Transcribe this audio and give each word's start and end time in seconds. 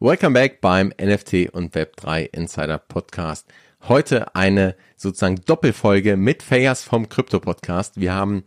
Welcome 0.00 0.34
back 0.34 0.60
beim 0.60 0.92
NFT 1.00 1.50
und 1.52 1.72
Web3 1.76 2.28
Insider 2.32 2.78
Podcast. 2.78 3.46
Heute 3.82 4.34
eine 4.34 4.74
sozusagen 4.96 5.36
Doppelfolge 5.46 6.16
mit 6.16 6.42
Fayas 6.42 6.82
vom 6.82 7.08
Krypto 7.08 7.38
Podcast. 7.38 8.00
Wir 8.00 8.12
haben 8.12 8.42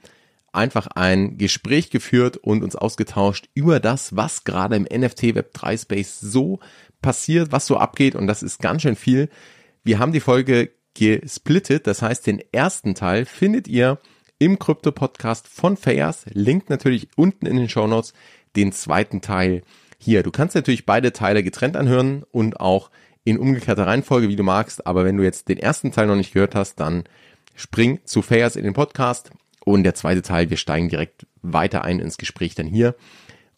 einfach 0.52 0.88
ein 0.88 1.38
Gespräch 1.38 1.90
geführt 1.90 2.36
und 2.36 2.64
uns 2.64 2.76
ausgetauscht 2.76 3.48
über 3.54 3.80
das, 3.80 4.14
was 4.18 4.44
gerade 4.44 4.76
im 4.76 4.84
NFT 4.84 5.24
Web3 5.38 5.82
Space 5.82 6.20
so 6.20 6.60
passiert, 7.02 7.54
was 7.54 7.66
so 7.66 7.78
abgeht 7.78 8.16
und 8.16 8.28
das 8.28 8.44
ist 8.44 8.60
ganz 8.60 8.82
schön 8.82 8.98
viel. 8.98 9.30
Wir 9.86 10.00
haben 10.00 10.12
die 10.12 10.20
Folge 10.20 10.72
gesplittet, 10.96 11.88
das 11.88 12.02
heißt 12.02 12.28
den 12.28 12.42
ersten 12.52 12.94
Teil 12.94 13.24
findet 13.24 13.70
ihr 13.70 14.00
im 14.38 14.60
Krypto 14.60 14.92
Podcast 14.92 15.48
von 15.48 15.78
Fayas, 15.78 16.26
Link 16.34 16.70
natürlich 16.70 17.08
unten 17.16 17.46
in 17.46 17.56
den 17.56 17.70
Show 17.70 17.88
Notes, 17.88 18.12
den 18.58 18.74
zweiten 18.74 19.22
Teil 19.22 19.64
hier. 19.98 20.24
Du 20.24 20.32
kannst 20.32 20.56
natürlich 20.56 20.86
beide 20.86 21.14
Teile 21.14 21.44
getrennt 21.44 21.76
anhören 21.76 22.24
und 22.32 22.60
auch 22.60 22.90
in 23.24 23.38
umgekehrter 23.38 23.88
Reihenfolge, 23.88 24.30
wie 24.30 24.36
du 24.36 24.44
magst. 24.44 24.88
Aber 24.88 25.04
wenn 25.04 25.18
du 25.18 25.24
jetzt 25.24 25.50
den 25.50 25.58
ersten 25.58 25.92
Teil 25.92 26.08
noch 26.08 26.16
nicht 26.16 26.34
gehört 26.34 26.56
hast, 26.56 26.80
dann 26.80 27.04
spring 27.56 28.00
zu 28.06 28.22
Fairs 28.22 28.56
in 28.56 28.64
den 28.64 28.74
Podcast. 28.74 29.32
Und 29.66 29.84
der 29.84 29.96
zweite 29.96 30.22
Teil, 30.22 30.50
wir 30.50 30.58
steigen 30.58 30.88
direkt 30.88 31.28
weiter 31.42 31.84
ein 31.84 32.00
ins 32.00 32.18
Gespräch 32.18 32.56
dann 32.56 32.68
hier. 32.68 32.96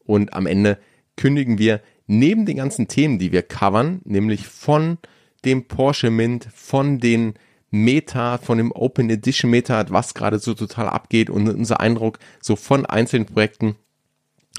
Und 0.06 0.34
am 0.34 0.48
Ende 0.48 0.80
kündigen 1.18 1.60
wir 1.60 1.82
neben 2.08 2.48
den 2.48 2.58
ganzen 2.58 2.88
Themen, 2.88 3.20
die 3.20 3.32
wir 3.32 3.44
covern, 3.44 4.02
nämlich 4.06 4.48
von 4.48 4.98
dem 5.46 5.68
Porsche 5.68 6.10
Mint, 6.10 6.48
von 6.52 7.00
den 7.00 7.36
Meta, 7.70 8.40
von 8.40 8.58
dem 8.58 8.72
Open 8.72 9.10
Edition 9.10 9.52
Meta, 9.52 9.86
was 9.90 10.16
gerade 10.16 10.40
so 10.40 10.56
total 10.56 10.90
abgeht 10.90 11.30
und 11.30 11.48
unser 11.48 11.80
Eindruck 11.80 12.18
so 12.42 12.56
von 12.56 12.86
einzelnen 12.88 13.28
Projekten 13.28 13.76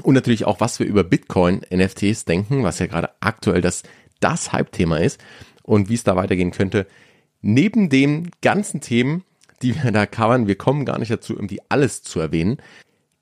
und 0.02 0.14
natürlich 0.14 0.44
auch, 0.44 0.60
was 0.60 0.78
wir 0.78 0.86
über 0.86 1.04
Bitcoin-NFTs 1.04 2.24
denken, 2.24 2.62
was 2.62 2.78
ja 2.78 2.86
gerade 2.86 3.10
aktuell 3.20 3.60
das, 3.60 3.82
das 4.20 4.52
Hype-Thema 4.52 4.98
ist 5.00 5.20
und 5.62 5.88
wie 5.88 5.94
es 5.94 6.04
da 6.04 6.16
weitergehen 6.16 6.52
könnte. 6.52 6.86
Neben 7.42 7.88
den 7.88 8.30
ganzen 8.42 8.80
Themen, 8.80 9.24
die 9.62 9.82
wir 9.82 9.90
da 9.92 10.06
covern, 10.06 10.46
wir 10.46 10.56
kommen 10.56 10.84
gar 10.84 10.98
nicht 10.98 11.10
dazu, 11.10 11.34
irgendwie 11.34 11.60
alles 11.68 12.02
zu 12.02 12.20
erwähnen, 12.20 12.58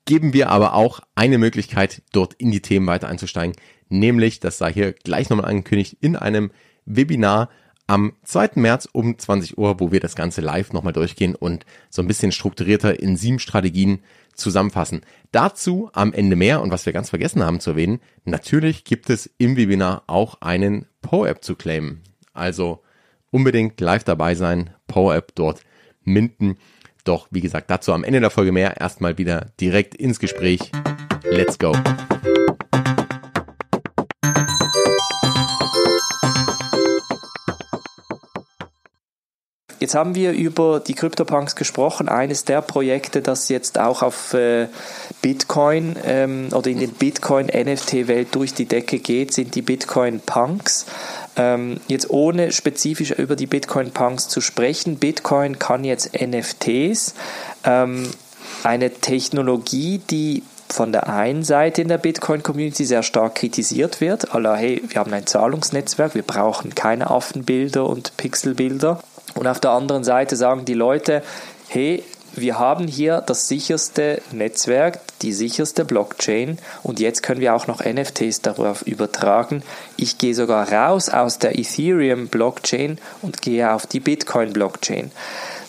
geben 0.05 0.33
wir 0.33 0.49
aber 0.49 0.73
auch 0.73 1.01
eine 1.15 1.37
Möglichkeit, 1.37 2.01
dort 2.11 2.33
in 2.35 2.51
die 2.51 2.61
Themen 2.61 2.87
weiter 2.87 3.07
einzusteigen, 3.07 3.55
nämlich, 3.89 4.39
das 4.39 4.57
sei 4.57 4.73
hier 4.73 4.93
gleich 4.93 5.29
nochmal 5.29 5.49
angekündigt, 5.49 5.97
in 6.01 6.15
einem 6.15 6.51
Webinar 6.85 7.49
am 7.87 8.13
2. 8.23 8.51
März 8.55 8.87
um 8.91 9.17
20 9.17 9.57
Uhr, 9.57 9.79
wo 9.79 9.91
wir 9.91 9.99
das 9.99 10.15
Ganze 10.15 10.41
live 10.41 10.73
nochmal 10.73 10.93
durchgehen 10.93 11.35
und 11.35 11.65
so 11.89 12.01
ein 12.01 12.07
bisschen 12.07 12.31
strukturierter 12.31 12.99
in 12.99 13.17
sieben 13.17 13.39
Strategien 13.39 13.99
zusammenfassen. 14.39 15.01
Dazu 15.31 15.89
am 15.93 16.13
Ende 16.13 16.35
mehr 16.35 16.61
und 16.61 16.71
was 16.71 16.85
wir 16.85 16.93
ganz 16.93 17.09
vergessen 17.09 17.43
haben 17.43 17.59
zu 17.59 17.71
erwähnen, 17.71 17.99
natürlich 18.25 18.83
gibt 18.83 19.09
es 19.09 19.29
im 19.37 19.55
Webinar 19.55 20.03
auch 20.07 20.41
einen 20.41 20.85
Power-App 21.01 21.43
zu 21.43 21.55
claimen. 21.55 22.01
Also 22.33 22.81
unbedingt 23.31 23.79
live 23.79 24.03
dabei 24.03 24.35
sein, 24.35 24.71
Power-App 24.87 25.35
dort 25.35 25.61
minden. 26.03 26.57
Doch 27.03 27.27
wie 27.31 27.41
gesagt, 27.41 27.69
dazu 27.69 27.93
am 27.93 28.03
Ende 28.03 28.19
der 28.19 28.29
Folge 28.29 28.51
mehr. 28.51 28.79
Erstmal 28.79 29.17
wieder 29.17 29.51
direkt 29.59 29.95
ins 29.95 30.19
Gespräch. 30.19 30.71
Let's 31.23 31.57
go. 31.57 31.73
Jetzt 39.79 39.95
haben 39.95 40.13
wir 40.13 40.31
über 40.33 40.79
die 40.79 40.93
CryptoPunks 40.93 41.55
gesprochen. 41.55 42.09
Eines 42.09 42.43
der 42.43 42.61
Projekte, 42.61 43.21
das 43.21 43.47
jetzt 43.47 43.79
auch 43.79 44.03
auf 44.03 44.33
äh, 44.33 44.67
Bitcoin 45.21 45.95
ähm, 46.03 46.49
oder 46.51 46.69
in 46.69 46.79
den 46.79 46.91
Bitcoin-NFT-Welt 46.91 48.35
durch 48.35 48.53
die 48.53 48.65
Decke 48.65 48.99
geht, 48.99 49.33
sind 49.33 49.55
die 49.55 49.61
Bitcoin-Punks. 49.61 50.85
Ähm, 51.37 51.79
jetzt 51.87 52.09
ohne 52.09 52.51
spezifisch 52.51 53.11
über 53.11 53.37
die 53.37 53.47
Bitcoin-Punks 53.47 54.27
zu 54.27 54.41
sprechen, 54.41 54.97
Bitcoin 54.97 55.59
kann 55.59 55.85
jetzt 55.85 56.11
NFTs. 56.13 57.13
Ähm, 57.63 58.09
eine 58.63 58.89
Technologie, 58.91 59.99
die 60.09 60.43
von 60.71 60.91
der 60.91 61.09
einen 61.09 61.43
Seite 61.43 61.81
in 61.81 61.87
der 61.87 61.97
Bitcoin-Community 61.97 62.85
sehr 62.85 63.03
stark 63.03 63.35
kritisiert 63.35 64.01
wird. 64.01 64.35
Allah, 64.35 64.55
hey, 64.55 64.81
wir 64.87 64.99
haben 64.99 65.13
ein 65.13 65.25
Zahlungsnetzwerk, 65.25 66.15
wir 66.15 66.23
brauchen 66.23 66.75
keine 66.75 67.09
Affenbilder 67.09 67.87
und 67.87 68.15
Pixelbilder. 68.17 69.01
Und 69.39 69.47
auf 69.47 69.61
der 69.61 69.71
anderen 69.71 70.03
Seite 70.03 70.35
sagen 70.35 70.65
die 70.65 70.73
Leute, 70.73 71.23
hey, 71.69 72.03
wir 72.35 72.59
haben 72.59 72.87
hier 72.87 73.21
das 73.25 73.47
sicherste 73.47 74.21
Netzwerk, 74.33 74.99
die 75.21 75.31
sicherste 75.31 75.85
Blockchain 75.85 76.57
und 76.83 76.99
jetzt 76.99 77.23
können 77.23 77.39
wir 77.39 77.55
auch 77.55 77.65
noch 77.65 77.79
NFTs 77.81 78.41
darauf 78.41 78.81
übertragen. 78.81 79.63
Ich 79.95 80.17
gehe 80.17 80.35
sogar 80.35 80.69
raus 80.69 81.07
aus 81.07 81.39
der 81.39 81.57
Ethereum 81.57 82.27
Blockchain 82.27 82.97
und 83.21 83.41
gehe 83.41 83.73
auf 83.73 83.87
die 83.87 84.01
Bitcoin 84.01 84.51
Blockchain. 84.51 85.09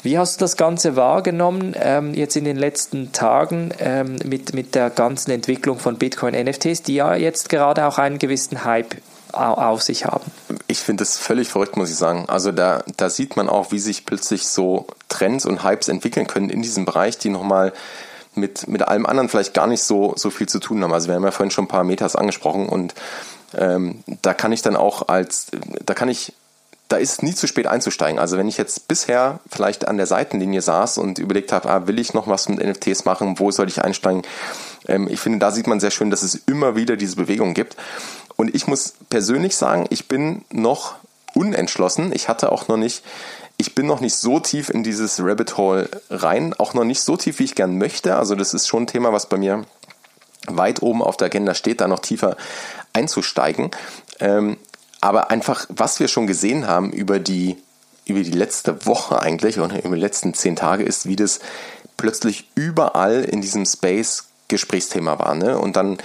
Wie 0.02 0.18
hast 0.18 0.40
du 0.40 0.44
das 0.44 0.56
Ganze 0.56 0.96
wahrgenommen 0.96 1.76
ähm, 1.80 2.12
jetzt 2.12 2.36
in 2.36 2.44
den 2.44 2.56
letzten 2.56 3.12
Tagen 3.12 3.70
ähm, 3.78 4.16
mit, 4.24 4.52
mit 4.52 4.74
der 4.74 4.90
ganzen 4.90 5.30
Entwicklung 5.30 5.78
von 5.78 5.96
Bitcoin 5.96 6.34
NFTs, 6.34 6.82
die 6.82 6.96
ja 6.96 7.14
jetzt 7.14 7.48
gerade 7.48 7.86
auch 7.86 7.98
einen 7.98 8.18
gewissen 8.18 8.64
Hype 8.64 8.96
auf 9.34 9.82
sich 9.82 10.04
haben. 10.04 10.30
Ich 10.66 10.78
finde 10.80 11.02
es 11.02 11.18
völlig 11.18 11.48
verrückt, 11.48 11.76
muss 11.76 11.90
ich 11.90 11.96
sagen. 11.96 12.24
Also 12.28 12.52
da, 12.52 12.82
da 12.96 13.10
sieht 13.10 13.36
man 13.36 13.48
auch, 13.48 13.72
wie 13.72 13.78
sich 13.78 14.06
plötzlich 14.06 14.46
so 14.46 14.86
Trends 15.08 15.46
und 15.46 15.64
Hypes 15.64 15.88
entwickeln 15.88 16.26
können 16.26 16.50
in 16.50 16.62
diesem 16.62 16.84
Bereich, 16.84 17.18
die 17.18 17.28
nochmal 17.28 17.72
mit, 18.34 18.68
mit 18.68 18.82
allem 18.82 19.06
anderen 19.06 19.28
vielleicht 19.28 19.54
gar 19.54 19.66
nicht 19.66 19.82
so, 19.82 20.14
so 20.16 20.30
viel 20.30 20.48
zu 20.48 20.60
tun 20.60 20.82
haben. 20.82 20.92
Also 20.92 21.08
wir 21.08 21.14
haben 21.14 21.24
ja 21.24 21.30
vorhin 21.30 21.50
schon 21.50 21.64
ein 21.64 21.68
paar 21.68 21.84
Metas 21.84 22.16
angesprochen 22.16 22.68
und 22.68 22.94
ähm, 23.56 24.04
da 24.22 24.34
kann 24.34 24.52
ich 24.52 24.62
dann 24.62 24.76
auch 24.76 25.08
als, 25.08 25.48
da 25.84 25.94
kann 25.94 26.08
ich 26.08 26.32
da 26.90 26.96
ist 26.96 27.22
nie 27.22 27.34
zu 27.34 27.46
spät 27.46 27.68
einzusteigen. 27.68 28.18
Also 28.18 28.36
wenn 28.36 28.48
ich 28.48 28.58
jetzt 28.58 28.88
bisher 28.88 29.38
vielleicht 29.48 29.86
an 29.86 29.96
der 29.96 30.06
Seitenlinie 30.06 30.60
saß 30.60 30.98
und 30.98 31.20
überlegt 31.20 31.52
habe, 31.52 31.70
ah, 31.70 31.86
will 31.86 32.00
ich 32.00 32.14
noch 32.14 32.26
was 32.26 32.48
mit 32.48 32.58
NFTs 32.58 33.04
machen, 33.04 33.38
wo 33.38 33.52
soll 33.52 33.68
ich 33.68 33.82
einsteigen? 33.82 34.22
Ähm, 34.88 35.08
ich 35.08 35.20
finde, 35.20 35.38
da 35.38 35.52
sieht 35.52 35.68
man 35.68 35.78
sehr 35.78 35.92
schön, 35.92 36.10
dass 36.10 36.22
es 36.22 36.34
immer 36.34 36.74
wieder 36.74 36.96
diese 36.96 37.14
Bewegung 37.14 37.54
gibt. 37.54 37.76
Und 38.40 38.54
ich 38.54 38.66
muss 38.66 38.94
persönlich 39.10 39.54
sagen, 39.54 39.84
ich 39.90 40.08
bin 40.08 40.46
noch 40.50 40.94
unentschlossen. 41.34 42.10
Ich 42.14 42.30
hatte 42.30 42.52
auch 42.52 42.68
noch 42.68 42.78
nicht, 42.78 43.04
ich 43.58 43.74
bin 43.74 43.84
noch 43.84 44.00
nicht 44.00 44.14
so 44.14 44.40
tief 44.40 44.70
in 44.70 44.82
dieses 44.82 45.20
Rabbit 45.22 45.58
Hole 45.58 45.90
rein, 46.08 46.54
auch 46.54 46.72
noch 46.72 46.84
nicht 46.84 47.02
so 47.02 47.18
tief, 47.18 47.38
wie 47.38 47.44
ich 47.44 47.54
gern 47.54 47.76
möchte. 47.76 48.16
Also 48.16 48.34
das 48.34 48.54
ist 48.54 48.66
schon 48.66 48.84
ein 48.84 48.86
Thema, 48.86 49.12
was 49.12 49.28
bei 49.28 49.36
mir 49.36 49.66
weit 50.46 50.80
oben 50.80 51.02
auf 51.02 51.18
der 51.18 51.26
Agenda 51.26 51.52
steht, 51.52 51.82
da 51.82 51.86
noch 51.86 51.98
tiefer 51.98 52.38
einzusteigen. 52.94 53.72
Ähm, 54.20 54.56
aber 55.02 55.30
einfach, 55.30 55.66
was 55.68 56.00
wir 56.00 56.08
schon 56.08 56.26
gesehen 56.26 56.66
haben 56.66 56.94
über 56.94 57.18
die, 57.18 57.58
über 58.06 58.20
die 58.20 58.30
letzte 58.30 58.86
Woche 58.86 59.20
eigentlich 59.20 59.58
und 59.58 59.84
über 59.84 59.96
die 59.96 60.00
letzten 60.00 60.32
zehn 60.32 60.56
Tage 60.56 60.82
ist, 60.82 61.04
wie 61.04 61.16
das 61.16 61.40
plötzlich 61.98 62.48
überall 62.54 63.22
in 63.22 63.42
diesem 63.42 63.66
Space 63.66 64.28
Gesprächsthema 64.48 65.18
war. 65.18 65.34
Ne? 65.34 65.58
Und 65.58 65.76
dann 65.76 65.98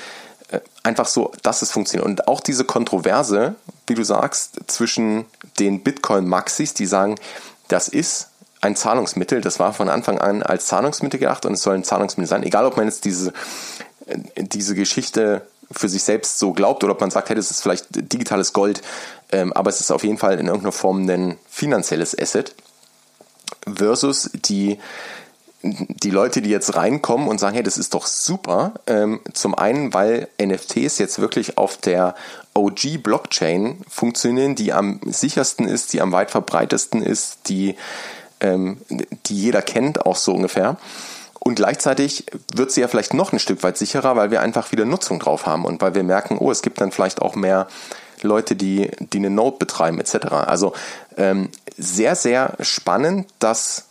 einfach 0.83 1.07
so, 1.07 1.31
dass 1.43 1.61
es 1.61 1.71
funktioniert. 1.71 2.05
Und 2.05 2.27
auch 2.27 2.39
diese 2.39 2.65
Kontroverse, 2.65 3.55
wie 3.87 3.95
du 3.95 4.03
sagst, 4.03 4.59
zwischen 4.67 5.25
den 5.59 5.81
Bitcoin-Maxis, 5.81 6.73
die 6.73 6.85
sagen, 6.85 7.15
das 7.67 7.87
ist 7.87 8.29
ein 8.61 8.75
Zahlungsmittel, 8.75 9.41
das 9.41 9.59
war 9.59 9.73
von 9.73 9.89
Anfang 9.89 10.19
an 10.19 10.43
als 10.43 10.67
Zahlungsmittel 10.67 11.19
gedacht 11.19 11.45
und 11.45 11.53
es 11.53 11.61
soll 11.61 11.75
ein 11.75 11.83
Zahlungsmittel 11.83 12.29
sein, 12.29 12.43
egal 12.43 12.65
ob 12.65 12.77
man 12.77 12.87
jetzt 12.87 13.05
diese, 13.05 13.33
äh, 14.07 14.17
diese 14.37 14.75
Geschichte 14.75 15.47
für 15.71 15.89
sich 15.89 16.03
selbst 16.03 16.39
so 16.39 16.53
glaubt 16.53 16.83
oder 16.83 16.93
ob 16.93 17.01
man 17.01 17.11
sagt, 17.11 17.29
hey, 17.29 17.35
das 17.35 17.51
ist 17.51 17.61
vielleicht 17.61 17.87
digitales 17.91 18.53
Gold, 18.53 18.81
ähm, 19.31 19.51
aber 19.53 19.69
es 19.69 19.79
ist 19.79 19.91
auf 19.91 20.03
jeden 20.03 20.17
Fall 20.17 20.39
in 20.39 20.47
irgendeiner 20.47 20.71
Form 20.71 21.07
ein 21.09 21.37
finanzielles 21.49 22.17
Asset 22.17 22.55
versus 23.67 24.29
die 24.33 24.79
die 25.65 26.11
Leute, 26.11 26.41
die 26.41 26.49
jetzt 26.51 26.75
reinkommen 26.75 27.27
und 27.27 27.39
sagen, 27.39 27.55
hey, 27.55 27.63
das 27.63 27.77
ist 27.77 27.95
doch 27.95 28.05
super, 28.05 28.73
ähm, 28.85 29.19
zum 29.33 29.55
einen, 29.55 29.93
weil 29.93 30.27
NFTs 30.39 30.99
jetzt 30.99 31.19
wirklich 31.19 31.57
auf 31.57 31.77
der 31.77 32.13
OG-Blockchain 32.53 33.81
funktionieren, 33.89 34.55
die 34.55 34.73
am 34.73 34.99
sichersten 35.05 35.67
ist, 35.67 35.93
die 35.93 36.01
am 36.01 36.11
weit 36.11 36.29
verbreitesten 36.29 37.01
ist, 37.01 37.49
die, 37.49 37.75
ähm, 38.41 38.77
die 39.25 39.41
jeder 39.41 39.63
kennt, 39.63 40.05
auch 40.05 40.17
so 40.17 40.33
ungefähr. 40.33 40.77
Und 41.39 41.55
gleichzeitig 41.55 42.25
wird 42.53 42.71
sie 42.71 42.81
ja 42.81 42.87
vielleicht 42.87 43.13
noch 43.13 43.33
ein 43.33 43.39
Stück 43.39 43.63
weit 43.63 43.77
sicherer, 43.77 44.15
weil 44.15 44.31
wir 44.31 44.41
einfach 44.41 44.71
wieder 44.71 44.85
Nutzung 44.85 45.19
drauf 45.19 45.45
haben 45.47 45.65
und 45.65 45.81
weil 45.81 45.95
wir 45.95 46.03
merken, 46.03 46.37
oh, 46.39 46.51
es 46.51 46.61
gibt 46.61 46.79
dann 46.79 46.91
vielleicht 46.91 47.21
auch 47.21 47.35
mehr 47.35 47.67
Leute, 48.21 48.55
die, 48.55 48.91
die 48.99 49.17
eine 49.17 49.29
Node 49.29 49.57
betreiben, 49.57 49.99
etc. 49.99 50.27
Also 50.31 50.73
ähm, 51.17 51.49
sehr, 51.77 52.15
sehr 52.15 52.53
spannend, 52.61 53.27
dass 53.39 53.85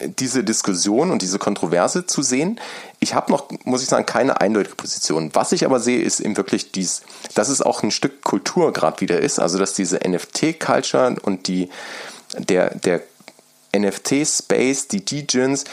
diese 0.00 0.44
Diskussion 0.44 1.10
und 1.10 1.22
diese 1.22 1.38
Kontroverse 1.38 2.06
zu 2.06 2.22
sehen. 2.22 2.60
Ich 3.00 3.14
habe 3.14 3.30
noch, 3.30 3.48
muss 3.64 3.82
ich 3.82 3.88
sagen, 3.88 4.06
keine 4.06 4.40
eindeutige 4.40 4.76
Position. 4.76 5.30
Was 5.34 5.52
ich 5.52 5.64
aber 5.64 5.80
sehe, 5.80 6.02
ist 6.02 6.20
eben 6.20 6.36
wirklich 6.36 6.72
dies, 6.72 7.02
dass 7.34 7.48
es 7.48 7.62
auch 7.62 7.82
ein 7.82 7.90
Stück 7.90 8.22
Kultur 8.22 8.72
gerade 8.72 9.00
wieder 9.00 9.20
ist. 9.20 9.38
Also 9.38 9.58
dass 9.58 9.74
diese 9.74 9.98
NFT-Culture 10.06 11.16
und 11.22 11.48
die, 11.48 11.68
der, 12.38 12.74
der 12.74 13.02
NFT-Space, 13.76 14.88
die 14.88 15.04
DJs, 15.04 15.64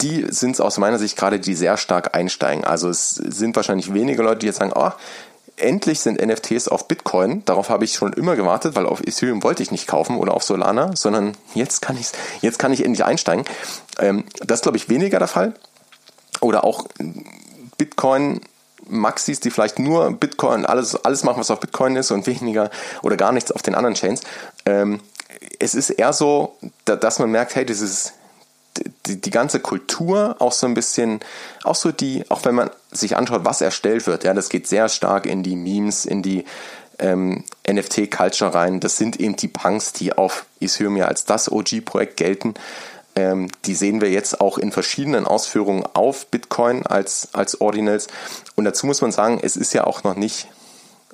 die 0.00 0.26
sind 0.30 0.52
es 0.52 0.60
aus 0.60 0.78
meiner 0.78 0.98
Sicht 0.98 1.16
gerade, 1.16 1.40
die 1.40 1.54
sehr 1.54 1.76
stark 1.76 2.14
einsteigen. 2.14 2.64
Also 2.64 2.88
es 2.88 3.10
sind 3.10 3.56
wahrscheinlich 3.56 3.92
wenige 3.92 4.22
Leute, 4.22 4.40
die 4.40 4.46
jetzt 4.46 4.58
sagen, 4.58 4.72
oh, 4.74 4.92
endlich 5.60 6.00
sind 6.00 6.24
NFTs 6.24 6.68
auf 6.68 6.88
Bitcoin. 6.88 7.44
Darauf 7.44 7.68
habe 7.68 7.84
ich 7.84 7.94
schon 7.94 8.12
immer 8.12 8.36
gewartet, 8.36 8.74
weil 8.74 8.86
auf 8.86 9.00
Ethereum 9.00 9.42
wollte 9.42 9.62
ich 9.62 9.70
nicht 9.70 9.86
kaufen 9.86 10.16
oder 10.16 10.34
auf 10.34 10.42
Solana, 10.42 10.94
sondern 10.96 11.36
jetzt 11.54 11.82
kann 11.82 11.96
ich 11.98 12.08
jetzt 12.40 12.58
kann 12.58 12.72
ich 12.72 12.84
endlich 12.84 13.04
einsteigen. 13.04 13.44
Ähm, 13.98 14.24
das 14.40 14.58
ist, 14.58 14.62
glaube 14.62 14.78
ich, 14.78 14.88
weniger 14.88 15.18
der 15.18 15.28
Fall. 15.28 15.54
Oder 16.40 16.64
auch 16.64 16.86
Bitcoin 17.76 18.40
Maxis, 18.86 19.40
die 19.40 19.50
vielleicht 19.50 19.78
nur 19.78 20.10
Bitcoin, 20.12 20.64
alles, 20.64 21.04
alles 21.04 21.24
machen, 21.24 21.40
was 21.40 21.50
auf 21.50 21.60
Bitcoin 21.60 21.96
ist 21.96 22.10
und 22.10 22.26
weniger 22.26 22.70
oder 23.02 23.16
gar 23.16 23.32
nichts 23.32 23.52
auf 23.52 23.62
den 23.62 23.74
anderen 23.74 23.94
Chains. 23.94 24.22
Ähm, 24.66 25.00
es 25.58 25.74
ist 25.74 25.90
eher 25.90 26.12
so, 26.12 26.56
dass 26.84 27.18
man 27.18 27.30
merkt, 27.30 27.54
hey, 27.54 27.64
ist 27.80 28.14
die, 29.06 29.20
die 29.20 29.30
ganze 29.30 29.60
Kultur 29.60 30.36
auch 30.38 30.52
so 30.52 30.66
ein 30.66 30.74
bisschen, 30.74 31.20
auch 31.64 31.74
so 31.74 31.92
die, 31.92 32.24
auch 32.30 32.44
wenn 32.44 32.54
man 32.54 32.70
sich 32.90 33.16
anschaut, 33.16 33.44
was 33.44 33.60
erstellt 33.60 34.06
wird, 34.06 34.24
ja, 34.24 34.34
das 34.34 34.48
geht 34.48 34.66
sehr 34.66 34.88
stark 34.88 35.26
in 35.26 35.42
die 35.42 35.56
Memes, 35.56 36.04
in 36.04 36.22
die 36.22 36.44
ähm, 36.98 37.44
NFT-Culture 37.68 38.54
rein. 38.54 38.80
Das 38.80 38.96
sind 38.96 39.20
eben 39.20 39.36
die 39.36 39.48
Punks, 39.48 39.92
die 39.92 40.12
auf 40.12 40.46
Ethereum 40.60 40.96
ja 40.96 41.06
als 41.06 41.24
das 41.24 41.50
OG-Projekt 41.50 42.16
gelten. 42.16 42.54
Ähm, 43.14 43.48
die 43.64 43.74
sehen 43.74 44.00
wir 44.00 44.10
jetzt 44.10 44.40
auch 44.40 44.58
in 44.58 44.72
verschiedenen 44.72 45.26
Ausführungen 45.26 45.84
auf 45.94 46.26
Bitcoin 46.26 46.86
als, 46.86 47.28
als 47.32 47.60
Ordinals. 47.60 48.08
Und 48.56 48.64
dazu 48.64 48.86
muss 48.86 49.00
man 49.00 49.12
sagen, 49.12 49.40
es 49.42 49.56
ist 49.56 49.74
ja 49.74 49.84
auch 49.84 50.04
noch 50.04 50.14
nicht 50.14 50.48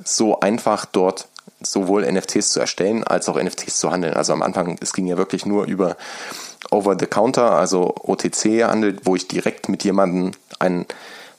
so 0.03 0.41
einfach 0.41 0.87
dort 0.87 1.29
sowohl 1.65 2.11
NFTs 2.11 2.53
zu 2.53 2.61
erstellen 2.61 3.05
als 3.05 3.29
auch 3.29 3.41
NFTs 3.41 3.79
zu 3.79 3.91
handeln. 3.91 4.15
Also 4.15 4.33
am 4.33 4.43
Anfang, 4.43 4.79
es 4.81 4.93
ging 4.93 5.07
ja 5.07 5.17
wirklich 5.17 5.47
nur 5.47 5.65
über 5.65 5.97
Over-the-Counter, 6.71 7.53
also 7.53 7.95
OTC-Handel, 8.03 8.99
wo 9.05 9.17
ich 9.17 9.29
direkt 9.29 9.69
mit 9.69 9.85
jemandem 9.85 10.33
einen 10.59 10.87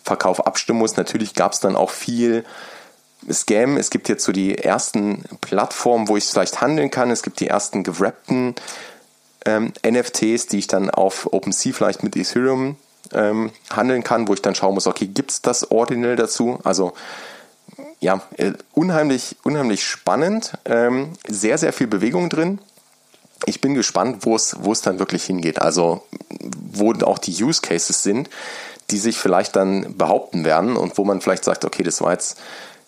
Verkauf 0.04 0.46
abstimmen 0.46 0.80
muss. 0.80 0.98
Natürlich 0.98 1.34
gab 1.34 1.54
es 1.54 1.60
dann 1.60 1.76
auch 1.76 1.90
viel 1.90 2.46
Scam. 3.32 3.78
Es 3.78 3.90
gibt 3.90 4.08
jetzt 4.08 4.24
so 4.24 4.32
die 4.32 4.58
ersten 4.58 5.24
Plattformen, 5.42 6.08
wo 6.08 6.18
ich 6.18 6.26
vielleicht 6.26 6.62
handeln 6.62 6.92
kann. 6.92 7.10
Es 7.10 7.24
gibt 7.24 7.40
die 7.40 7.48
ersten 7.48 7.84
gewrappten 7.84 8.56
ähm, 9.46 9.74
NFTs, 9.86 10.48
die 10.48 10.60
ich 10.60 10.68
dann 10.68 10.90
auf 10.90 11.32
OpenSea 11.32 11.74
vielleicht 11.74 12.04
mit 12.04 12.16
Ethereum 12.16 12.78
ähm, 13.14 13.52
handeln 13.70 14.04
kann, 14.04 14.28
wo 14.28 14.34
ich 14.34 14.42
dann 14.42 14.56
schauen 14.56 14.74
muss, 14.74 14.88
okay, 14.88 15.08
gibt 15.08 15.32
es 15.32 15.42
das 15.42 15.72
Ordinal 15.72 16.16
dazu? 16.16 16.60
Also 16.64 16.94
ja, 18.00 18.22
äh, 18.38 18.54
unheimlich, 18.74 19.38
unheimlich 19.44 19.86
spannend, 19.86 20.54
ähm, 20.66 21.14
sehr, 21.28 21.58
sehr 21.58 21.74
viel 21.74 21.88
Bewegung 21.88 22.30
drin 22.30 22.60
ich 23.46 23.62
bin 23.62 23.74
gespannt, 23.74 24.26
wo 24.26 24.36
es, 24.36 24.56
wo 24.60 24.72
es 24.72 24.82
dann 24.82 25.00
wirklich 25.00 25.24
hingeht. 25.26 25.62
Also, 25.62 26.04
wo 26.72 26.94
auch 27.04 27.20
die 27.20 27.44
Use 27.44 27.62
Cases 27.62 28.02
sind, 28.02 28.30
die 28.92 28.98
sich 28.98 29.18
vielleicht 29.18 29.56
dann 29.56 29.98
behaupten 29.98 30.46
werden 30.46 30.78
und 30.78 30.98
wo 30.98 31.04
man 31.04 31.22
vielleicht 31.22 31.44
sagt, 31.44 31.66
okay, 31.66 31.84
das 31.84 32.02
war 32.02 32.12
jetzt 32.12 32.40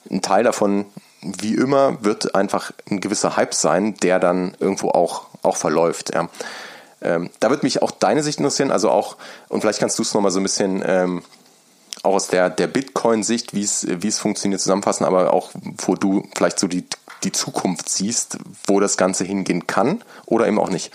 ein 0.09 0.21
Teil 0.21 0.44
davon, 0.44 0.86
wie 1.21 1.56
immer, 1.56 2.04
wird 2.04 2.36
einfach 2.36 2.71
ein 2.89 3.01
gewisser 3.01 3.36
Hype 3.36 3.54
sein, 3.54 3.95
der 3.95 4.19
dann 4.19 4.56
irgendwo 4.59 4.89
auch, 4.89 5.27
auch 5.42 5.57
verläuft. 5.57 6.13
Ja. 6.13 6.30
Ähm, 7.01 7.30
da 7.39 7.50
wird 7.50 7.63
mich 7.63 7.81
auch 7.81 7.92
deine 7.92 8.24
Sicht 8.24 8.39
interessieren, 8.39 8.71
also 8.71 8.89
auch, 8.89 9.18
und 9.50 9.62
vielleicht 9.62 9.80
kannst 9.80 9.98
du 10.00 10.04
es 10.04 10.13
nochmal 10.13 10.31
so 10.31 10.39
ein 10.39 10.44
bisschen 10.44 10.83
ähm, 10.86 11.24
auch 12.07 12.15
aus 12.15 12.27
der, 12.27 12.50
der 12.50 12.68
Bitcoin-Sicht, 12.68 13.54
wie 13.54 13.63
es, 13.63 14.19
funktioniert, 14.19 14.62
zusammenfassen, 14.62 15.06
aber 15.06 15.33
auch, 15.33 15.51
wo 15.77 15.95
du 15.95 16.24
vielleicht 16.36 16.59
so 16.59 16.68
die 16.68 16.86
die 17.24 17.31
Zukunft 17.31 17.89
siehst, 17.89 18.38
wo 18.65 18.80
das 18.80 18.98
Ganze 18.98 19.24
hingehen 19.24 19.68
kann 19.68 20.04
oder 20.25 20.48
eben 20.48 20.59
auch 20.59 20.69
nicht? 20.69 20.92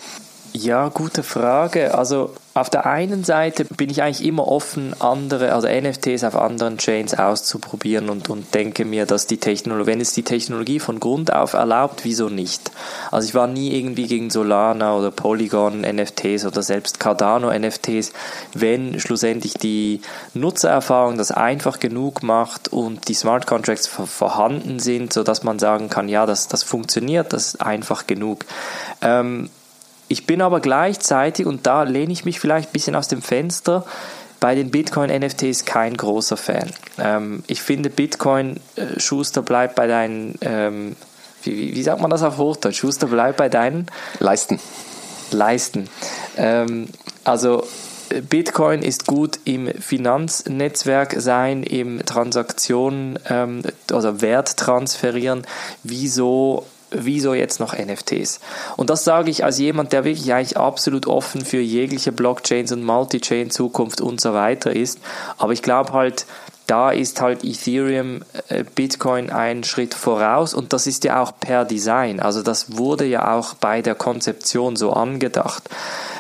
Ja, 0.55 0.89
gute 0.89 1.23
Frage. 1.23 1.95
Also 1.95 2.35
auf 2.53 2.69
der 2.69 2.85
einen 2.85 3.25
Seite 3.25 3.65
bin 3.65 3.89
ich 3.89 4.03
eigentlich 4.03 4.23
immer 4.27 4.47
offen, 4.47 4.95
andere, 5.01 5.55
also 5.55 5.67
NFTs 5.67 6.25
auf 6.25 6.37
anderen 6.37 6.77
Chains 6.77 7.15
auszuprobieren 7.15 8.11
und, 8.11 8.29
und 8.29 8.55
denke 8.55 8.85
mir, 8.85 9.07
dass 9.07 9.27
die 9.27 9.39
Technologie, 9.39 9.87
wenn 9.87 10.01
es 10.03 10.13
die 10.13 10.25
Technologie 10.25 10.79
von 10.79 11.01
Grund 11.01 11.33
auf 11.33 11.55
erlaubt, 11.55 12.05
wieso 12.05 12.29
nicht? 12.29 12.71
Also 13.11 13.27
ich 13.27 13.35
war 13.35 13.47
nie 13.47 13.75
irgendwie 13.75 14.07
gegen 14.07 14.29
Solana 14.29 14.95
oder 14.95 15.11
Polygon 15.11 15.81
NFTs 15.81 16.45
oder 16.45 16.63
selbst 16.63 17.01
Cardano 17.01 17.51
NFTs, 17.51 18.13
wenn 18.53 19.01
schlussendlich 19.01 19.55
die 19.55 20.03
Nutzererfahrung 20.35 21.17
das 21.17 21.31
einfach 21.31 21.81
genug 21.81 22.23
macht 22.23 22.69
und 22.69 23.09
die 23.09 23.15
Smart 23.15 23.47
Contracts 23.47 23.87
vorhanden 23.87 24.81
sind, 24.81 25.15
sodass 25.15 25.45
man 25.45 25.59
sagen 25.59 25.89
kann, 25.89 26.11
ja, 26.11 26.27
das, 26.27 26.49
das 26.49 26.63
funktioniert, 26.63 27.33
das 27.33 27.55
ist 27.55 27.63
einfach 27.63 28.07
genug. 28.07 28.45
Ähm, 29.01 29.49
ich 30.13 30.27
bin 30.27 30.43
aber 30.43 30.61
gleichzeitig, 30.61 31.47
und 31.47 31.67
da 31.67 31.85
lehne 31.85 32.13
ich 32.13 32.27
mich 32.27 32.39
vielleicht 32.39 32.69
ein 32.69 32.73
bisschen 32.73 32.95
aus 32.95 33.09
dem 33.09 33.23
Fenster, 33.23 33.87
bei 34.41 34.55
den 34.55 34.71
Bitcoin-NFTs 34.71 35.65
kein 35.65 35.97
großer 35.97 36.37
Fan. 36.37 36.71
Ähm, 36.99 37.43
ich 37.47 37.63
finde 37.63 37.89
Bitcoin, 37.89 38.61
äh, 38.77 39.01
Schuster 39.01 39.41
bleibt 39.41 39.75
bei 39.75 39.87
deinen, 39.87 40.35
ähm, 40.43 40.97
wie, 41.43 41.75
wie, 41.75 41.83
sagt 41.83 42.03
man 42.03 42.11
das 42.11 42.23
auf 42.23 42.37
Hochdeutsch? 42.37 42.77
Schuster 42.77 43.07
bleibt 43.07 43.39
bei 43.39 43.49
deinen 43.49 43.87
Leisten. 44.19 44.61
Leisten. 45.31 45.89
Ähm, 46.37 46.89
also 47.25 47.65
Bitcoin 48.29 48.83
ist 48.83 49.07
gut 49.07 49.39
im 49.47 49.69
Finanznetzwerk 49.69 51.15
sein, 51.17 51.63
im 51.63 52.05
Transaktionen, 52.05 53.19
ähm, 53.31 53.63
also 53.91 54.21
Wert 54.21 54.59
transferieren. 54.59 55.47
Wieso 55.85 56.67
wieso 56.95 57.35
jetzt 57.35 57.61
noch 57.61 57.77
NFTs? 57.77 58.41
Und 58.77 58.91
das 58.91 59.05
sage 59.05 59.31
ich 59.31 59.45
als 59.45 59.59
jemand, 59.59 59.93
der 59.93 60.05
wirklich 60.05 60.33
eigentlich 60.33 60.57
absolut 60.57 61.07
offen 61.07 61.45
für 61.45 61.61
jegliche 61.61 62.13
Blockchains 62.13 62.73
und 62.73 62.85
Multi-Chain-Zukunft 62.85 64.01
und 64.01 64.21
so 64.21 64.35
weiter 64.35 64.75
ist. 64.75 64.99
Aber 65.39 65.53
ich 65.53 65.63
glaube 65.63 65.93
halt, 65.93 66.27
da 66.67 66.91
ist 66.91 67.21
halt 67.21 67.45
Ethereum, 67.45 68.23
äh, 68.49 68.65
Bitcoin 68.65 69.31
ein 69.31 69.65
Schritt 69.65 69.95
voraus 69.95 70.55
und 70.55 70.73
das 70.73 70.87
ist 70.87 71.05
ja 71.05 71.21
auch 71.21 71.33
per 71.39 71.65
Design. 71.65 72.21
Also 72.21 72.43
das 72.43 72.77
wurde 72.77 73.05
ja 73.05 73.35
auch 73.35 73.55
bei 73.55 73.83
der 73.83 73.95
Konzeption 73.95 74.77
so 74.77 74.93
angedacht. 74.93 75.69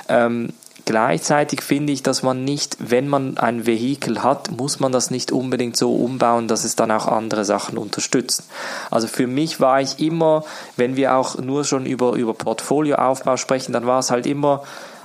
Ähm, 0.08 0.52
Gleichzeitig 0.84 1.62
finde 1.62 1.92
ich, 1.92 2.02
dass 2.02 2.22
man 2.22 2.44
nicht, 2.44 2.76
wenn 2.78 3.06
man 3.06 3.38
ein 3.38 3.66
Vehikel 3.66 4.22
hat, 4.22 4.50
muss 4.50 4.80
man 4.80 4.90
das 4.90 5.10
nicht 5.10 5.30
unbedingt 5.30 5.76
so 5.76 5.94
umbauen, 5.94 6.48
dass 6.48 6.64
es 6.64 6.74
dann 6.74 6.90
auch 6.90 7.06
andere 7.06 7.44
Sachen 7.44 7.78
unterstützt. 7.78 8.44
Also 8.90 9.06
für 9.06 9.28
mich 9.28 9.60
war 9.60 9.80
ich 9.80 10.00
immer, 10.00 10.44
wenn 10.76 10.96
wir 10.96 11.14
auch 11.14 11.38
nur 11.38 11.64
schon 11.64 11.86
über, 11.86 12.14
über 12.14 12.34
Portfolioaufbau 12.34 13.36
sprechen, 13.36 13.72
dann 13.72 13.86
war 13.86 14.00
es 14.00 14.10
halt 14.10 14.26
immer, 14.26 14.62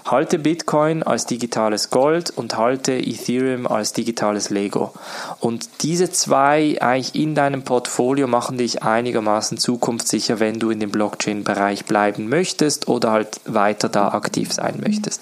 Halte 0.10 0.40
Bitcoin 0.40 1.04
als 1.04 1.26
digitales 1.26 1.90
Gold 1.90 2.30
und 2.30 2.58
halte 2.58 2.94
Ethereum 2.94 3.68
als 3.68 3.92
digitales 3.92 4.50
Lego. 4.50 4.94
Und 5.42 5.70
diese 5.82 6.10
zwei 6.10 6.78
eigentlich 6.82 7.14
in 7.16 7.36
deinem 7.36 7.64
Portfolio 7.64 8.28
machen 8.28 8.58
dich 8.58 8.84
einigermaßen 8.84 9.58
zukunftssicher, 9.58 10.40
wenn 10.40 10.60
du 10.60 10.70
in 10.70 10.80
dem 10.80 10.92
Blockchain-Bereich 10.92 11.86
bleiben 11.86 12.30
möchtest 12.30 12.88
oder 12.88 13.12
halt 13.12 13.42
weiter 13.46 13.90
da 13.90 14.10
aktiv 14.10 14.54
sein 14.54 14.80
möchtest. 14.82 15.22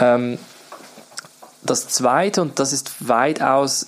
Ähm, 0.00 0.38
das 1.62 1.88
zweite, 1.88 2.42
und 2.42 2.58
das 2.58 2.72
ist 2.72 3.08
weitaus 3.08 3.86